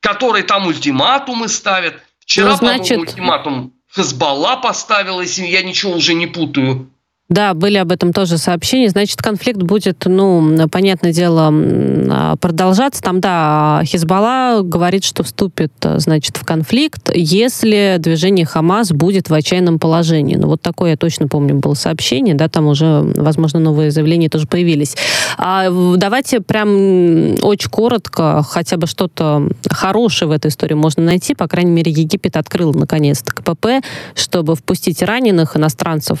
которые 0.00 0.42
там 0.42 0.66
ультиматумы 0.66 1.46
ставят. 1.48 2.02
Вчера, 2.18 2.50
ну, 2.50 2.56
значит... 2.56 2.98
ультиматум 2.98 3.72
Хезбалла 3.94 4.56
поставил, 4.56 5.20
если 5.20 5.46
я 5.46 5.62
ничего 5.62 5.92
уже 5.92 6.14
не 6.14 6.26
путаю. 6.26 6.91
Да, 7.32 7.54
были 7.54 7.78
об 7.78 7.90
этом 7.90 8.12
тоже 8.12 8.36
сообщения. 8.36 8.90
Значит, 8.90 9.22
конфликт 9.22 9.62
будет, 9.62 10.02
ну, 10.04 10.68
понятное 10.70 11.14
дело, 11.14 11.50
а, 11.50 12.36
продолжаться. 12.36 13.00
Там, 13.00 13.20
да, 13.20 13.80
Хизбалла 13.84 14.60
говорит, 14.62 15.02
что 15.02 15.22
вступит, 15.22 15.72
значит, 15.96 16.36
в 16.36 16.44
конфликт, 16.44 17.10
если 17.14 17.96
движение 17.98 18.44
Хамас 18.44 18.92
будет 18.92 19.30
в 19.30 19.34
отчаянном 19.34 19.78
положении. 19.78 20.36
Ну, 20.36 20.48
вот 20.48 20.60
такое, 20.60 20.90
я 20.90 20.96
точно 20.98 21.26
помню, 21.26 21.54
было 21.54 21.72
сообщение, 21.72 22.34
да, 22.34 22.48
там 22.48 22.66
уже, 22.66 23.00
возможно, 23.16 23.58
новые 23.60 23.90
заявления 23.90 24.28
тоже 24.28 24.46
появились. 24.46 24.94
А 25.38 25.70
давайте 25.96 26.42
прям 26.42 27.36
очень 27.42 27.70
коротко, 27.70 28.44
хотя 28.46 28.76
бы 28.76 28.86
что-то 28.86 29.48
хорошее 29.70 30.28
в 30.28 30.32
этой 30.32 30.48
истории 30.48 30.74
можно 30.74 31.02
найти. 31.02 31.34
По 31.34 31.48
крайней 31.48 31.70
мере, 31.70 31.90
Египет 31.90 32.36
открыл, 32.36 32.74
наконец-то, 32.74 33.32
КПП, 33.32 33.82
чтобы 34.14 34.54
впустить 34.54 35.02
раненых 35.02 35.56
иностранцев 35.56 36.18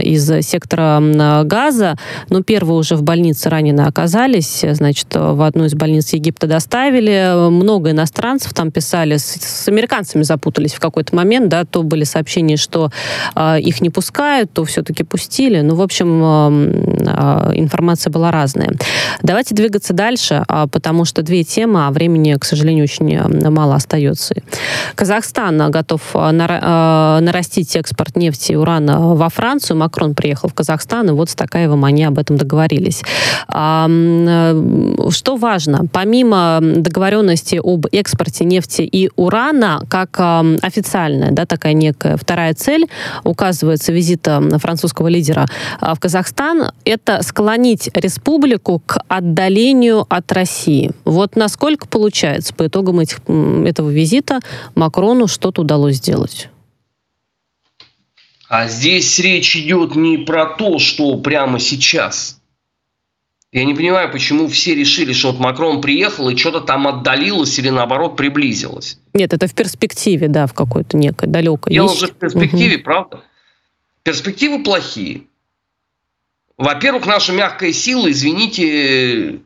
из 0.00 0.26
сектора 0.46 1.02
газа. 1.44 1.96
Но 2.28 2.42
первые 2.42 2.78
уже 2.78 2.96
в 2.96 3.02
больнице 3.02 3.48
ранены 3.48 3.82
оказались. 3.82 4.64
Значит, 4.72 5.08
в 5.14 5.42
одну 5.42 5.64
из 5.64 5.74
больниц 5.74 6.12
Египта 6.12 6.46
доставили. 6.46 7.48
Много 7.50 7.90
иностранцев 7.90 8.54
там 8.54 8.70
писали. 8.70 9.16
С, 9.16 9.24
с 9.24 9.68
американцами 9.68 10.22
запутались 10.22 10.74
в 10.74 10.80
какой-то 10.80 11.14
момент. 11.14 11.48
Да, 11.48 11.64
то 11.64 11.82
были 11.82 12.04
сообщения, 12.04 12.56
что 12.56 12.90
э, 13.34 13.60
их 13.60 13.80
не 13.80 13.90
пускают, 13.90 14.52
то 14.52 14.64
все-таки 14.64 15.04
пустили. 15.04 15.60
Ну, 15.60 15.74
в 15.74 15.82
общем, 15.82 16.22
э, 16.22 17.52
информация 17.54 18.10
была 18.10 18.30
разная. 18.30 18.72
Давайте 19.22 19.54
двигаться 19.54 19.92
дальше, 19.92 20.44
э, 20.48 20.66
потому 20.70 21.04
что 21.04 21.22
две 21.22 21.44
темы, 21.44 21.86
а 21.86 21.90
времени, 21.90 22.34
к 22.34 22.44
сожалению, 22.44 22.84
очень 22.84 23.50
мало 23.50 23.74
остается. 23.74 24.34
Казахстан 24.94 25.70
готов 25.70 26.00
нарастить 26.14 27.76
экспорт 27.76 28.16
нефти 28.16 28.52
и 28.52 28.56
урана 28.56 29.14
во 29.14 29.28
Францию 29.28 29.76
Макрон 29.86 30.14
приехал 30.14 30.48
в 30.48 30.54
Казахстан, 30.54 31.08
и 31.08 31.12
вот 31.12 31.30
с 31.30 31.36
Такаевым 31.36 31.84
они 31.84 32.02
об 32.02 32.18
этом 32.18 32.36
договорились. 32.36 33.02
А, 33.46 33.86
что 35.10 35.36
важно? 35.36 35.86
Помимо 35.92 36.58
договоренности 36.60 37.60
об 37.62 37.86
экспорте 37.92 38.44
нефти 38.44 38.82
и 38.82 39.10
урана, 39.14 39.82
как 39.88 40.18
официальная, 40.62 41.30
да, 41.30 41.46
такая 41.46 41.72
некая 41.72 42.16
вторая 42.16 42.52
цель, 42.54 42.88
указывается 43.22 43.92
визита 43.92 44.42
французского 44.58 45.06
лидера 45.06 45.46
в 45.80 45.96
Казахстан, 46.00 46.72
это 46.84 47.22
склонить 47.22 47.88
республику 47.94 48.82
к 48.84 48.98
отдалению 49.06 50.04
от 50.08 50.32
России. 50.32 50.90
Вот 51.04 51.36
насколько 51.36 51.86
получается 51.86 52.52
по 52.54 52.66
итогам 52.66 52.98
этих, 52.98 53.20
этого 53.28 53.90
визита 53.90 54.40
Макрону 54.74 55.28
что-то 55.28 55.62
удалось 55.62 55.96
сделать? 55.96 56.48
А 58.48 58.68
здесь 58.68 59.18
речь 59.18 59.56
идет 59.56 59.96
не 59.96 60.18
про 60.18 60.46
то, 60.46 60.78
что 60.78 61.16
прямо 61.18 61.58
сейчас. 61.58 62.40
Я 63.52 63.64
не 63.64 63.74
понимаю, 63.74 64.10
почему 64.12 64.48
все 64.48 64.74
решили, 64.74 65.12
что 65.12 65.32
вот 65.32 65.40
Макрон 65.40 65.80
приехал 65.80 66.28
и 66.28 66.36
что-то 66.36 66.60
там 66.60 66.86
отдалилось 66.86 67.58
или 67.58 67.70
наоборот 67.70 68.16
приблизилось. 68.16 68.98
Нет, 69.14 69.32
это 69.32 69.46
в 69.46 69.54
перспективе, 69.54 70.28
да, 70.28 70.46
в 70.46 70.52
какой-то 70.52 70.96
некой 70.96 71.28
далекой. 71.28 71.72
Дело 71.72 71.88
есть. 71.88 72.00
же 72.00 72.06
в 72.08 72.14
перспективе, 72.16 72.76
угу. 72.76 72.84
правда? 72.84 73.24
Перспективы 74.02 74.62
плохие. 74.62 75.22
Во-первых, 76.56 77.06
наша 77.06 77.32
мягкая 77.32 77.72
сила, 77.72 78.10
извините, 78.10 79.40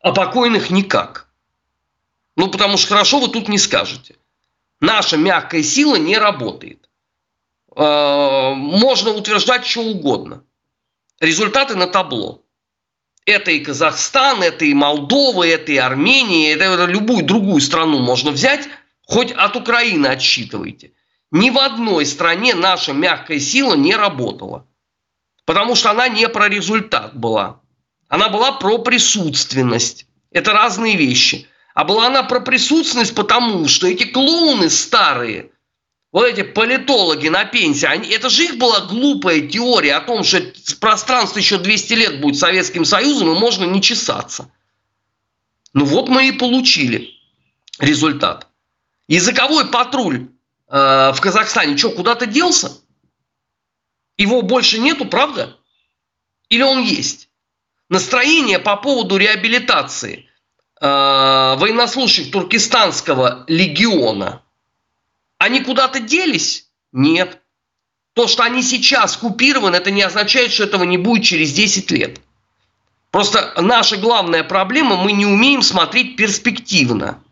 о 0.00 0.12
покойных 0.12 0.70
никак. 0.70 1.28
Ну, 2.36 2.48
потому 2.50 2.76
что 2.76 2.88
хорошо 2.88 3.18
вы 3.18 3.28
тут 3.28 3.48
не 3.48 3.58
скажете. 3.58 4.14
Наша 4.80 5.16
мягкая 5.16 5.62
сила 5.62 5.96
не 5.96 6.16
работает. 6.16 6.87
Э, 7.78 8.54
можно 8.54 9.12
утверждать 9.12 9.64
что 9.64 9.82
угодно. 9.82 10.42
Результаты 11.20 11.76
на 11.76 11.86
табло. 11.86 12.42
Это 13.24 13.52
и 13.52 13.60
Казахстан, 13.60 14.42
это 14.42 14.64
и 14.64 14.74
Молдова, 14.74 15.46
это 15.46 15.70
и 15.70 15.76
Армения, 15.76 16.54
это 16.54 16.86
любую 16.86 17.24
другую 17.24 17.60
страну 17.60 18.00
можно 18.00 18.32
взять, 18.32 18.68
хоть 19.06 19.30
от 19.30 19.54
Украины 19.54 20.08
отсчитывайте. 20.08 20.92
Ни 21.30 21.50
в 21.50 21.58
одной 21.58 22.04
стране 22.04 22.54
наша 22.54 22.92
мягкая 22.92 23.38
сила 23.38 23.74
не 23.74 23.94
работала. 23.94 24.66
Потому 25.44 25.76
что 25.76 25.90
она 25.90 26.08
не 26.08 26.28
про 26.28 26.48
результат 26.48 27.14
была. 27.14 27.60
Она 28.08 28.28
была 28.28 28.52
про 28.52 28.78
присутственность. 28.78 30.06
Это 30.32 30.52
разные 30.52 30.96
вещи. 30.96 31.46
А 31.74 31.84
была 31.84 32.06
она 32.06 32.24
про 32.24 32.40
присутственность, 32.40 33.14
потому 33.14 33.68
что 33.68 33.86
эти 33.86 34.04
клоуны 34.04 34.68
старые, 34.68 35.52
вот 36.10 36.26
эти 36.26 36.42
политологи 36.42 37.28
на 37.28 37.44
пенсии, 37.44 37.86
они, 37.86 38.08
это 38.08 38.30
же 38.30 38.44
их 38.44 38.56
была 38.56 38.80
глупая 38.80 39.40
теория 39.42 39.96
о 39.96 40.00
том, 40.00 40.24
что 40.24 40.42
пространство 40.80 41.38
еще 41.38 41.58
200 41.58 41.92
лет 41.94 42.20
будет 42.20 42.36
Советским 42.36 42.84
Союзом, 42.84 43.30
и 43.30 43.38
можно 43.38 43.64
не 43.64 43.82
чесаться. 43.82 44.50
Ну 45.74 45.84
вот 45.84 46.08
мы 46.08 46.28
и 46.28 46.32
получили 46.32 47.10
результат. 47.78 48.48
Языковой 49.06 49.66
патруль 49.66 50.28
э, 50.68 51.12
в 51.14 51.20
Казахстане 51.20 51.76
что, 51.76 51.90
куда-то 51.90 52.26
делся? 52.26 52.72
Его 54.16 54.42
больше 54.42 54.78
нету, 54.78 55.04
правда? 55.04 55.56
Или 56.48 56.62
он 56.62 56.82
есть? 56.82 57.28
Настроение 57.88 58.58
по 58.58 58.76
поводу 58.76 59.16
реабилитации 59.18 60.26
э, 60.80 60.86
военнослужащих 60.86 62.32
Туркестанского 62.32 63.44
легиона, 63.46 64.42
они 65.38 65.60
куда-то 65.60 66.00
делись? 66.00 66.70
Нет. 66.92 67.40
То, 68.14 68.26
что 68.26 68.42
они 68.42 68.62
сейчас 68.62 69.16
купированы, 69.16 69.76
это 69.76 69.90
не 69.90 70.02
означает, 70.02 70.52
что 70.52 70.64
этого 70.64 70.84
не 70.84 70.98
будет 70.98 71.24
через 71.24 71.52
10 71.52 71.90
лет. 71.92 72.20
Просто 73.10 73.54
наша 73.56 73.96
главная 73.96 74.44
проблема, 74.44 74.96
мы 74.96 75.12
не 75.12 75.24
умеем 75.24 75.62
смотреть 75.62 76.16
перспективно 76.16 77.22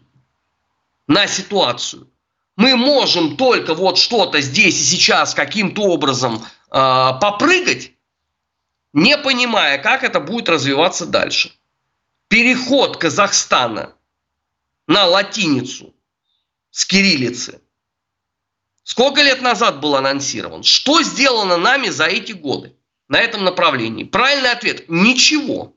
на 1.06 1.26
ситуацию. 1.26 2.08
Мы 2.56 2.76
можем 2.76 3.36
только 3.36 3.74
вот 3.74 3.98
что-то 3.98 4.40
здесь 4.40 4.80
и 4.80 4.84
сейчас 4.84 5.34
каким-то 5.34 5.82
образом 5.82 6.36
э, 6.36 6.42
попрыгать, 6.70 7.92
не 8.94 9.18
понимая, 9.18 9.78
как 9.78 10.04
это 10.04 10.20
будет 10.20 10.48
развиваться 10.48 11.04
дальше 11.04 11.52
переход 12.28 12.96
Казахстана 12.96 13.94
на 14.86 15.06
латиницу 15.06 15.94
с 16.70 16.84
кириллицы 16.84 17.60
сколько 18.96 19.20
лет 19.20 19.42
назад 19.42 19.80
был 19.80 19.94
анонсирован? 19.94 20.62
Что 20.62 21.02
сделано 21.02 21.58
нами 21.58 21.88
за 21.88 22.06
эти 22.06 22.32
годы 22.32 22.74
на 23.08 23.18
этом 23.18 23.44
направлении? 23.44 24.04
Правильный 24.04 24.50
ответ– 24.50 24.86
ничего. 24.88 25.74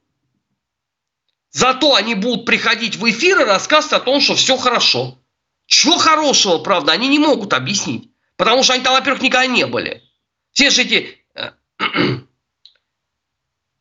Зато 1.51 1.95
они 1.95 2.15
будут 2.15 2.45
приходить 2.45 2.95
в 2.95 3.09
эфир 3.09 3.41
и 3.41 3.43
рассказывать 3.43 4.01
о 4.01 4.05
том, 4.05 4.21
что 4.21 4.35
все 4.35 4.55
хорошо. 4.55 5.19
Чего 5.65 5.97
хорошего, 5.97 6.59
правда, 6.59 6.93
они 6.93 7.09
не 7.09 7.19
могут 7.19 7.51
объяснить. 7.53 8.09
Потому 8.37 8.63
что 8.63 8.73
они 8.73 8.83
там, 8.83 8.93
во-первых, 8.93 9.21
никогда 9.21 9.47
не 9.47 9.65
были. 9.65 10.01
Все 10.53 10.69
же 10.69 10.83
эти 10.83 11.17
э, 11.35 11.51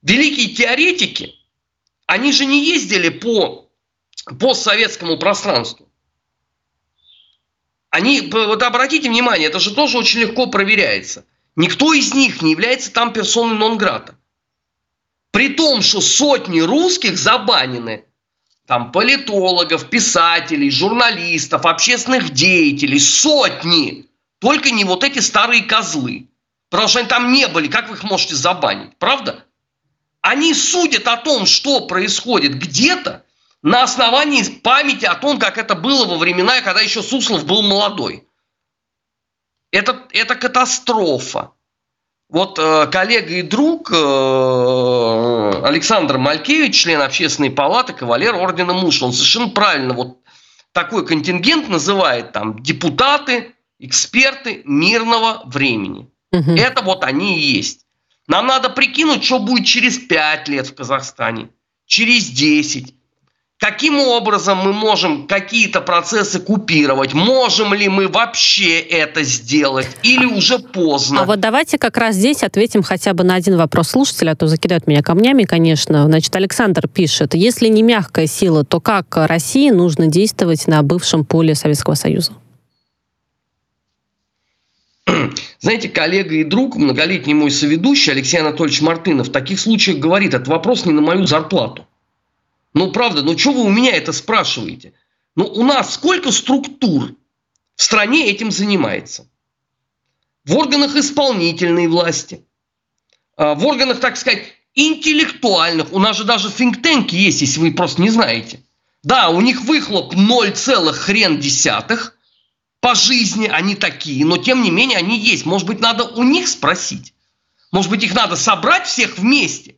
великие 0.03 0.49
теоретики, 0.49 1.37
они 2.07 2.33
же 2.33 2.45
не 2.45 2.67
ездили 2.67 3.09
по 3.09 3.71
постсоветскому 4.41 5.17
пространству. 5.17 5.88
Они, 7.99 8.21
вот 8.21 8.63
обратите 8.63 9.09
внимание, 9.09 9.49
это 9.49 9.59
же 9.59 9.75
тоже 9.75 9.99
очень 9.99 10.21
легко 10.21 10.47
проверяется. 10.47 11.25
Никто 11.57 11.93
из 11.93 12.15
них 12.15 12.43
не 12.43 12.53
является 12.53 12.93
там 12.93 13.13
персоной 13.13 13.57
нон-грата. 13.57 14.15
При 15.33 15.49
том, 15.49 15.83
что 15.83 16.01
сотни 16.01 16.61
русских 16.61 17.19
забанены. 17.19 18.05
Там 18.69 18.93
политологов, 18.93 19.91
писателей, 19.91 20.71
журналистов, 20.71 21.67
общественных 21.67 22.31
деятелей. 22.31 23.01
Сотни. 23.01 24.07
Только 24.39 24.71
не 24.71 24.85
вот 24.85 25.03
эти 25.03 25.19
старые 25.19 25.65
козлы. 25.65 26.29
Потому 26.71 26.89
что 26.89 27.01
они 27.01 27.09
там 27.09 27.33
не 27.33 27.49
были. 27.49 27.67
Как 27.67 27.89
вы 27.89 27.97
их 27.97 28.05
можете 28.05 28.37
забанить? 28.37 28.97
Правда? 28.99 29.45
Они 30.21 30.55
судят 30.55 31.09
о 31.09 31.17
том, 31.17 31.47
что 31.47 31.89
происходит 31.89 32.55
где-то, 32.55 33.25
на 33.63 33.83
основании 33.83 34.43
памяти 34.43 35.05
о 35.05 35.15
том, 35.15 35.39
как 35.39 35.59
это 35.59 35.75
было 35.75 36.07
во 36.07 36.17
времена, 36.17 36.61
когда 36.61 36.81
еще 36.81 37.03
Суслов 37.03 37.45
был 37.45 37.63
молодой. 37.63 38.29
Это, 39.71 40.07
это 40.13 40.35
катастрофа. 40.35 41.53
Вот 42.31 42.59
э, 42.59 42.87
коллега 42.89 43.35
и 43.35 43.43
друг 43.43 43.91
э, 43.91 45.63
Александр 45.65 46.19
Малькевич, 46.19 46.77
член 46.77 47.01
общественной 47.01 47.51
палаты, 47.51 47.95
кавалер 47.95 48.35
ордена 48.35 48.75
Муш, 48.75 49.03
он 49.03 49.13
совершенно 49.13 49.49
правильно 49.49 49.95
вот 49.95 50.19
такой 50.73 51.07
контингент 51.07 51.69
называет 51.69 52.33
там 52.33 52.63
депутаты, 52.63 53.55
эксперты 53.79 54.63
мирного 54.65 55.43
времени. 55.47 56.11
Угу. 56.33 56.53
Это 56.53 56.83
вот 56.83 57.03
они 57.03 57.39
и 57.39 57.57
есть. 57.57 57.87
Нам 58.27 58.47
надо 58.47 58.69
прикинуть, 58.69 59.25
что 59.25 59.39
будет 59.39 59.67
через 59.67 59.99
5 59.99 60.49
лет 60.49 60.67
в 60.67 60.75
Казахстане, 60.75 61.49
через 61.87 62.29
10. 62.29 62.95
Каким 63.59 63.99
образом 63.99 64.59
мы 64.59 64.73
можем 64.73 65.27
какие-то 65.27 65.81
процессы 65.81 66.39
купировать? 66.39 67.13
Можем 67.13 67.75
ли 67.75 67.89
мы 67.89 68.07
вообще 68.07 68.79
это 68.79 69.25
сделать? 69.25 69.89
Или 70.05 70.27
уже 70.27 70.61
поздно? 70.61 71.23
А 71.23 71.25
вот 71.25 71.41
давайте 71.41 71.77
как 71.77 71.97
раз 71.97 72.15
здесь 72.15 72.45
ответим 72.45 72.85
хотя 72.85 73.15
бы 73.15 73.25
на 73.25 73.35
один 73.35 73.57
вопрос 73.57 73.89
слушателя, 73.89 74.31
а 74.31 74.37
то 74.37 74.47
закидают 74.47 74.87
меня 74.87 75.03
камнями, 75.03 75.43
конечно. 75.43 76.05
Значит, 76.05 76.37
Александр 76.37 76.87
пишет, 76.87 77.35
если 77.35 77.67
не 77.67 77.83
мягкая 77.83 78.29
сила, 78.29 78.65
то 78.65 78.81
как 78.81 79.07
России 79.17 79.71
нужно 79.71 80.07
действовать 80.07 80.69
на 80.69 80.81
бывшем 80.85 81.25
поле 81.25 81.57
Советского 81.57 81.95
Союза? 81.95 82.35
Знаете, 85.59 85.89
коллега 85.89 86.37
и 86.37 86.45
друг, 86.45 86.77
многолетний 86.77 87.35
мой 87.35 87.51
соведущий 87.51 88.13
Алексей 88.13 88.39
Анатольевич 88.39 88.83
Мартынов 88.83 89.31
в 89.31 89.33
таких 89.33 89.59
случаях 89.59 89.99
говорит, 89.99 90.35
это 90.35 90.49
вопрос 90.49 90.87
не 90.87 90.93
на 90.93 91.01
мою 91.01 91.27
зарплату. 91.27 91.88
Ну, 92.75 92.93
правда, 92.93 93.23
ну 93.23 93.37
что 93.37 93.53
вы 93.53 93.63
у 93.63 93.71
меня 93.71 93.93
это 93.93 94.13
спрашиваете? 94.13 94.93
Ну, 95.35 95.47
у 95.47 95.65
нас 95.65 95.95
сколько 95.95 96.33
структур 96.33 97.15
в 97.77 97.83
стране 97.83 98.29
этим 98.29 98.51
занимается? 98.51 99.29
В 100.45 100.57
органах 100.57 100.97
исполнительной 100.97 101.89
власти, 101.89 102.45
а, 103.37 103.55
в 103.55 103.67
органах, 103.67 104.01
так 104.01 104.17
сказать, 104.17 104.55
интеллектуальных. 104.75 105.93
У 105.93 105.99
нас 105.99 106.17
же 106.17 106.25
даже 106.25 106.51
финктенки 106.51 107.15
есть, 107.15 107.41
если 107.41 107.61
вы 107.61 107.73
просто 107.73 108.01
не 108.01 108.11
знаете. 108.11 108.63
Да, 109.03 109.29
у 109.31 109.41
них 109.41 109.63
выхлоп 109.63 110.15
0, 110.15 110.53
хрен 110.93 111.39
десятых– 111.39 112.15
по 112.81 112.95
жизни 112.95 113.49
они 113.49 113.75
такие, 113.75 114.25
но 114.25 114.37
тем 114.37 114.63
не 114.63 114.71
менее 114.71 114.99
они 114.99 115.19
есть. 115.19 115.45
Может 115.45 115.67
быть, 115.67 115.81
надо 115.81 116.05
у 116.05 116.23
них 116.23 116.49
спросить. 116.49 117.13
Может 117.73 117.91
быть, 117.91 118.05
их 118.05 118.15
надо 118.15 118.37
собрать 118.37 118.87
всех 118.87 119.19
вместе 119.19 119.77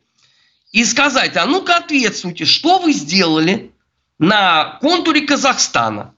и 0.71 0.85
сказать, 0.85 1.35
а 1.37 1.45
ну-ка 1.45 1.77
ответствуйте, 1.77 2.45
что 2.45 2.79
вы 2.79 2.93
сделали 2.93 3.71
на 4.19 4.77
контуре 4.81 5.21
Казахстана? 5.21 6.13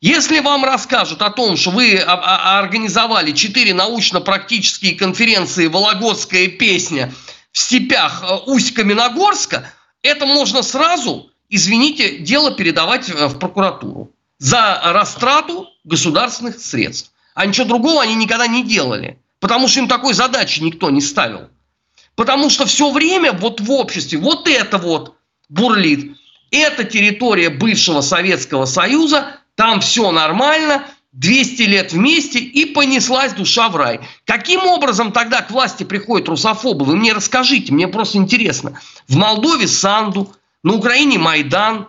Если 0.00 0.40
вам 0.40 0.64
расскажут 0.64 1.22
о 1.22 1.30
том, 1.30 1.56
что 1.56 1.70
вы 1.70 1.96
организовали 1.98 3.32
четыре 3.32 3.72
научно-практические 3.74 4.94
конференции 4.94 5.68
«Вологодская 5.68 6.48
песня» 6.48 7.12
в 7.50 7.58
степях 7.58 8.22
э, 8.22 8.36
Усть-Каменогорска, 8.46 9.72
это 10.02 10.26
можно 10.26 10.62
сразу, 10.62 11.30
извините, 11.48 12.18
дело 12.18 12.54
передавать 12.54 13.08
в 13.08 13.38
прокуратуру 13.38 14.12
за 14.38 14.80
растрату 14.84 15.68
государственных 15.84 16.60
средств. 16.60 17.12
А 17.34 17.46
ничего 17.46 17.66
другого 17.66 18.02
они 18.02 18.14
никогда 18.14 18.46
не 18.46 18.62
делали, 18.62 19.18
потому 19.40 19.66
что 19.66 19.80
им 19.80 19.88
такой 19.88 20.12
задачи 20.12 20.60
никто 20.60 20.90
не 20.90 21.00
ставил. 21.00 21.48
Потому 22.16 22.50
что 22.50 22.66
все 22.66 22.90
время 22.90 23.32
вот 23.32 23.60
в 23.60 23.70
обществе 23.70 24.18
вот 24.18 24.48
это 24.48 24.78
вот 24.78 25.16
бурлит. 25.48 26.16
Это 26.50 26.84
территория 26.84 27.50
бывшего 27.50 28.00
Советского 28.00 28.64
Союза, 28.64 29.36
там 29.54 29.80
все 29.80 30.10
нормально, 30.10 30.86
200 31.12 31.62
лет 31.62 31.92
вместе 31.92 32.38
и 32.38 32.66
понеслась 32.66 33.32
душа 33.32 33.68
в 33.68 33.76
рай. 33.76 34.00
Каким 34.24 34.66
образом 34.66 35.12
тогда 35.12 35.42
к 35.42 35.50
власти 35.50 35.82
приходят 35.82 36.28
русофобы? 36.28 36.84
Вы 36.84 36.96
мне 36.96 37.12
расскажите, 37.12 37.72
мне 37.72 37.88
просто 37.88 38.18
интересно. 38.18 38.80
В 39.08 39.16
Молдове 39.16 39.66
Санду, 39.66 40.34
на 40.62 40.74
Украине 40.74 41.18
Майдан, 41.18 41.88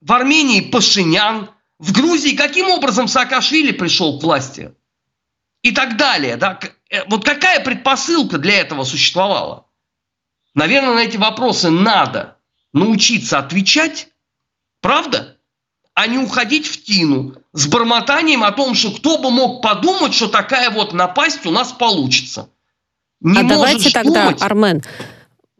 в 0.00 0.12
Армении 0.12 0.60
Пашинян, 0.60 1.50
в 1.78 1.92
Грузии 1.92 2.36
каким 2.36 2.70
образом 2.70 3.08
Саакашвили 3.08 3.72
пришел 3.72 4.18
к 4.18 4.22
власти? 4.22 4.72
И 5.62 5.70
так 5.70 5.96
далее. 5.96 6.36
Да? 6.36 6.58
Э, 6.92 7.04
вот 7.08 7.24
какая 7.24 7.64
предпосылка 7.64 8.38
для 8.38 8.60
этого 8.60 8.84
существовала? 8.84 9.66
Наверное, 10.54 10.94
на 10.94 11.00
эти 11.00 11.16
вопросы 11.16 11.70
надо 11.70 12.36
научиться 12.72 13.38
отвечать, 13.38 14.08
правда? 14.80 15.38
А 15.94 16.06
не 16.06 16.18
уходить 16.18 16.66
в 16.66 16.84
тину 16.84 17.34
с 17.52 17.66
бормотанием 17.66 18.44
о 18.44 18.52
том, 18.52 18.74
что 18.74 18.92
кто 18.92 19.18
бы 19.18 19.30
мог 19.30 19.62
подумать, 19.62 20.14
что 20.14 20.28
такая 20.28 20.70
вот 20.70 20.92
напасть 20.92 21.44
у 21.46 21.50
нас 21.50 21.72
получится. 21.72 22.50
Не 23.20 23.40
а 23.40 23.42
давайте 23.44 23.90
тогда, 23.90 24.24
думать... 24.24 24.42
Армен, 24.42 24.82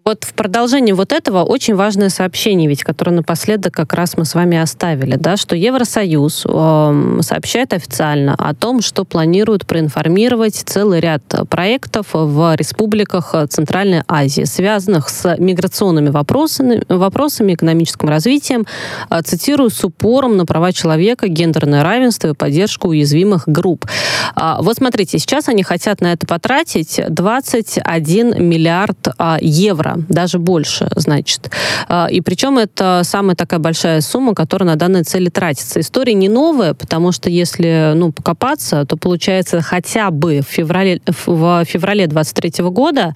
вот 0.05 0.25
в 0.25 0.35
продолжении 0.35 0.93
вот 0.93 1.13
этого 1.13 1.45
очень 1.45 1.77
важное 1.77 2.09
сообщение, 2.09 2.69
ведь, 2.69 2.83
которое 2.83 3.13
напоследок 3.13 3.73
как 3.73 3.93
раз 3.93 4.17
мы 4.17 4.25
с 4.25 4.35
вами 4.35 4.59
оставили, 4.59 5.17
да, 5.17 5.37
что 5.37 5.55
Евросоюз 5.55 6.45
э, 6.45 7.19
сообщает 7.21 7.73
официально 7.73 8.35
о 8.35 8.53
том, 8.55 8.83
что 8.83 9.05
планирует 9.05 9.65
проинформировать 9.67 10.55
целый 10.55 10.99
ряд 11.01 11.23
проектов 11.49 12.09
в 12.13 12.55
республиках 12.57 13.35
Центральной 13.49 14.03
Азии, 14.09 14.43
связанных 14.43 15.09
с 15.09 15.37
миграционными 15.39 16.11
вопросами, 16.11 16.83
вопросами 16.89 17.55
экономическим 17.55 18.09
развитием, 18.09 18.67
э, 19.09 19.21
цитирую, 19.23 19.71
с 19.71 19.85
упором 19.85 20.37
на 20.37 20.47
права 20.47 20.73
человека, 20.73 21.29
гендерное 21.29 21.85
равенство 21.85 22.29
и 22.29 22.35
поддержку 22.35 22.89
уязвимых 22.89 23.45
групп. 23.47 23.87
Э, 24.35 24.57
вот 24.59 24.79
смотрите, 24.79 25.19
сейчас 25.21 25.49
они 25.49 25.63
хотят 25.63 26.01
на 26.01 26.13
это 26.13 26.27
потратить 26.27 27.01
21 27.09 28.43
миллиард 28.43 29.09
э, 29.17 29.37
евро 29.41 29.92
даже 30.09 30.39
больше, 30.39 30.89
значит. 30.97 31.51
А, 31.89 32.09
и 32.11 32.21
причем 32.21 32.59
это 32.59 33.03
самая 33.05 33.37
такая 33.37 33.61
большая 33.61 34.01
сумма, 34.01 34.35
которая 34.35 34.69
на 34.71 34.77
данной 34.77 35.03
цели 35.05 35.29
тратится. 35.29 35.81
История 35.81 36.15
не 36.15 36.29
новая, 36.29 36.75
потому 36.75 37.13
что 37.13 37.31
если 37.31 37.93
ну, 37.95 38.13
покопаться, 38.13 38.85
то 38.85 38.97
получается 38.97 39.61
хотя 39.61 40.11
бы 40.11 40.41
в 40.41 40.47
феврале, 40.47 41.01
в 41.27 41.65
феврале 41.65 42.07
23 42.07 42.65
года 42.65 43.15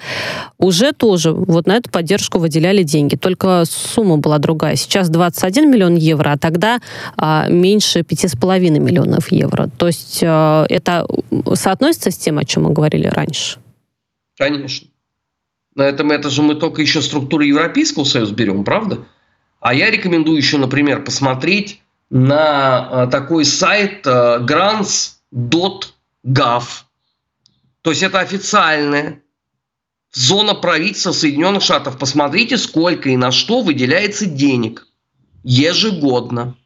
уже 0.59 0.93
тоже 0.93 1.33
вот 1.33 1.67
на 1.67 1.77
эту 1.77 1.91
поддержку 1.91 2.39
выделяли 2.39 2.83
деньги. 2.83 3.17
Только 3.17 3.65
сумма 3.67 4.19
была 4.19 4.39
другая. 4.39 4.77
Сейчас 4.77 5.09
21 5.09 5.71
миллион 5.71 5.95
евро, 5.97 6.33
а 6.33 6.39
тогда 6.39 6.81
а, 7.17 7.49
меньше 7.49 8.01
5,5 8.01 8.79
миллионов 8.79 9.33
евро. 9.33 9.69
То 9.77 9.87
есть 9.87 10.21
а, 10.25 10.67
это 10.69 11.07
соотносится 11.55 12.11
с 12.11 12.17
тем, 12.17 12.39
о 12.39 12.45
чем 12.45 12.65
мы 12.65 12.73
говорили 12.73 13.07
раньше? 13.07 13.59
Конечно. 14.39 14.89
На 15.77 15.83
этом 15.83 16.11
это 16.11 16.31
же 16.31 16.43
мы 16.43 16.55
только 16.55 16.81
еще 16.81 17.03
структуру 17.03 17.45
Европейского 17.45 18.05
Союза 18.05 18.35
берем, 18.35 18.65
правда? 18.65 19.05
А 19.61 19.75
я 19.75 19.91
рекомендую 19.91 20.39
еще, 20.39 20.57
например, 20.57 21.05
посмотреть 21.05 21.83
на 22.09 22.89
э, 22.91 23.11
такой 23.11 23.45
сайт 23.45 24.07
э, 24.07 24.39
grants.gov. 24.41 25.93
То 27.83 27.91
есть 27.91 28.03
это 28.03 28.21
официальная 28.21 29.21
зона 30.13 30.55
правительства 30.55 31.13
Соединенных 31.13 31.63
Штатов. 31.63 31.99
Посмотрите, 31.99 32.57
сколько 32.57 33.11
и 33.11 33.17
на 33.19 33.31
что 33.31 33.61
выделяется 33.61 34.25
денег 34.25 34.89
ежегодно. 35.45 36.57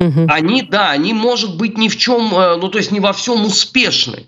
Угу. 0.00 0.26
Они, 0.28 0.62
да, 0.62 0.90
они, 0.90 1.12
может 1.14 1.56
быть, 1.56 1.78
ни 1.78 1.88
в 1.88 1.96
чем, 1.96 2.34
э, 2.34 2.56
ну, 2.56 2.68
то 2.68 2.78
есть 2.78 2.90
не 2.90 2.98
во 2.98 3.12
всем 3.12 3.44
успешны. 3.44 4.26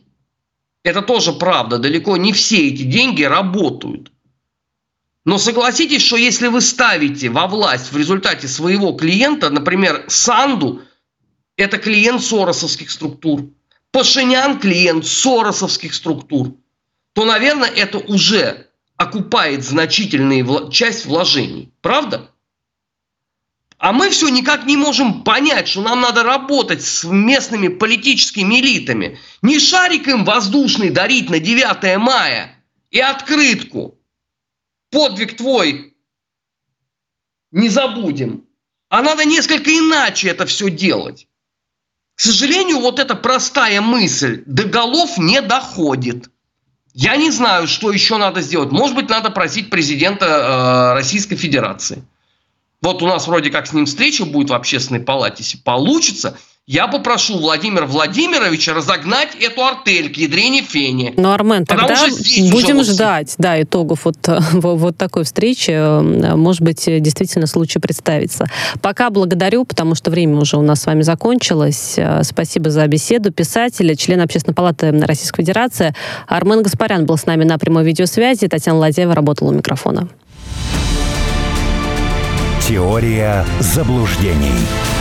Это 0.84 1.02
тоже 1.02 1.32
правда. 1.32 1.78
Далеко 1.78 2.16
не 2.16 2.32
все 2.32 2.68
эти 2.68 2.82
деньги 2.82 3.24
работают. 3.24 4.12
Но 5.24 5.38
согласитесь, 5.38 6.02
что 6.02 6.16
если 6.16 6.48
вы 6.48 6.60
ставите 6.60 7.30
во 7.30 7.46
власть 7.46 7.90
в 7.90 7.96
результате 7.96 8.46
своего 8.46 8.92
клиента, 8.92 9.48
например, 9.48 10.04
Санду, 10.08 10.82
это 11.56 11.78
клиент 11.78 12.22
соросовских 12.22 12.90
структур, 12.90 13.48
Пашинян 13.90 14.58
клиент 14.58 15.06
соросовских 15.06 15.94
структур, 15.94 16.54
то, 17.14 17.24
наверное, 17.24 17.70
это 17.70 17.98
уже 17.98 18.68
окупает 18.96 19.64
значительную 19.64 20.70
часть 20.70 21.06
вложений. 21.06 21.72
Правда? 21.80 22.30
А 23.84 23.92
мы 23.92 24.08
все 24.08 24.30
никак 24.30 24.64
не 24.64 24.78
можем 24.78 25.24
понять, 25.24 25.68
что 25.68 25.82
нам 25.82 26.00
надо 26.00 26.22
работать 26.22 26.82
с 26.82 27.04
местными 27.04 27.68
политическими 27.68 28.58
элитами. 28.58 29.18
Не 29.42 29.58
шарик 29.58 30.08
им 30.08 30.24
воздушный 30.24 30.88
дарить 30.88 31.28
на 31.28 31.38
9 31.38 31.98
мая 31.98 32.64
и 32.90 32.98
открытку. 32.98 33.98
Подвиг 34.90 35.36
твой 35.36 35.94
не 37.50 37.68
забудем. 37.68 38.46
А 38.88 39.02
надо 39.02 39.26
несколько 39.26 39.70
иначе 39.70 40.30
это 40.30 40.46
все 40.46 40.70
делать. 40.70 41.28
К 42.14 42.22
сожалению, 42.22 42.78
вот 42.78 42.98
эта 42.98 43.14
простая 43.14 43.82
мысль 43.82 44.44
до 44.46 44.64
голов 44.64 45.18
не 45.18 45.42
доходит. 45.42 46.30
Я 46.94 47.16
не 47.16 47.30
знаю, 47.30 47.66
что 47.66 47.92
еще 47.92 48.16
надо 48.16 48.40
сделать. 48.40 48.70
Может 48.70 48.96
быть, 48.96 49.10
надо 49.10 49.28
просить 49.28 49.68
президента 49.68 50.24
э, 50.24 50.94
Российской 50.94 51.36
Федерации– 51.36 52.02
вот 52.82 53.02
у 53.02 53.06
нас 53.06 53.26
вроде 53.26 53.50
как 53.50 53.66
с 53.66 53.72
ним 53.72 53.86
встреча 53.86 54.24
будет 54.24 54.50
в 54.50 54.54
общественной 54.54 55.00
палате. 55.00 55.42
Если 55.42 55.56
получится, 55.58 56.36
я 56.66 56.88
попрошу 56.88 57.36
Владимира 57.38 57.84
Владимировича 57.84 58.72
разогнать 58.72 59.34
эту 59.38 59.62
артель 59.62 60.10
к 60.10 60.16
ядрене 60.16 60.62
фени. 60.62 61.12
Ну, 61.14 61.30
Армен, 61.30 61.66
тогда 61.66 61.94
будем 62.50 62.82
ждать 62.82 63.34
да, 63.36 63.60
итогов 63.60 64.06
вот, 64.06 64.16
вот 64.52 64.96
такой 64.96 65.24
встречи. 65.24 66.34
Может 66.34 66.62
быть, 66.62 66.82
действительно 66.86 67.46
случай 67.46 67.80
представится. 67.80 68.46
Пока 68.80 69.10
благодарю, 69.10 69.66
потому 69.66 69.94
что 69.94 70.10
время 70.10 70.38
уже 70.38 70.56
у 70.56 70.62
нас 70.62 70.80
с 70.80 70.86
вами 70.86 71.02
закончилось. 71.02 71.98
Спасибо 72.22 72.70
за 72.70 72.86
беседу. 72.86 73.30
Писатель, 73.30 73.94
член 73.96 74.22
Общественной 74.22 74.54
палаты 74.54 74.90
Российской 74.90 75.42
Федерации 75.42 75.94
Армен 76.28 76.62
Гаспарян 76.62 77.04
был 77.04 77.18
с 77.18 77.26
нами 77.26 77.44
на 77.44 77.58
прямой 77.58 77.84
видеосвязи. 77.84 78.48
Татьяна 78.48 78.78
Ладеева 78.78 79.14
работала 79.14 79.50
у 79.50 79.52
микрофона. 79.52 80.08
Теория 82.66 83.44
заблуждений. 83.60 84.93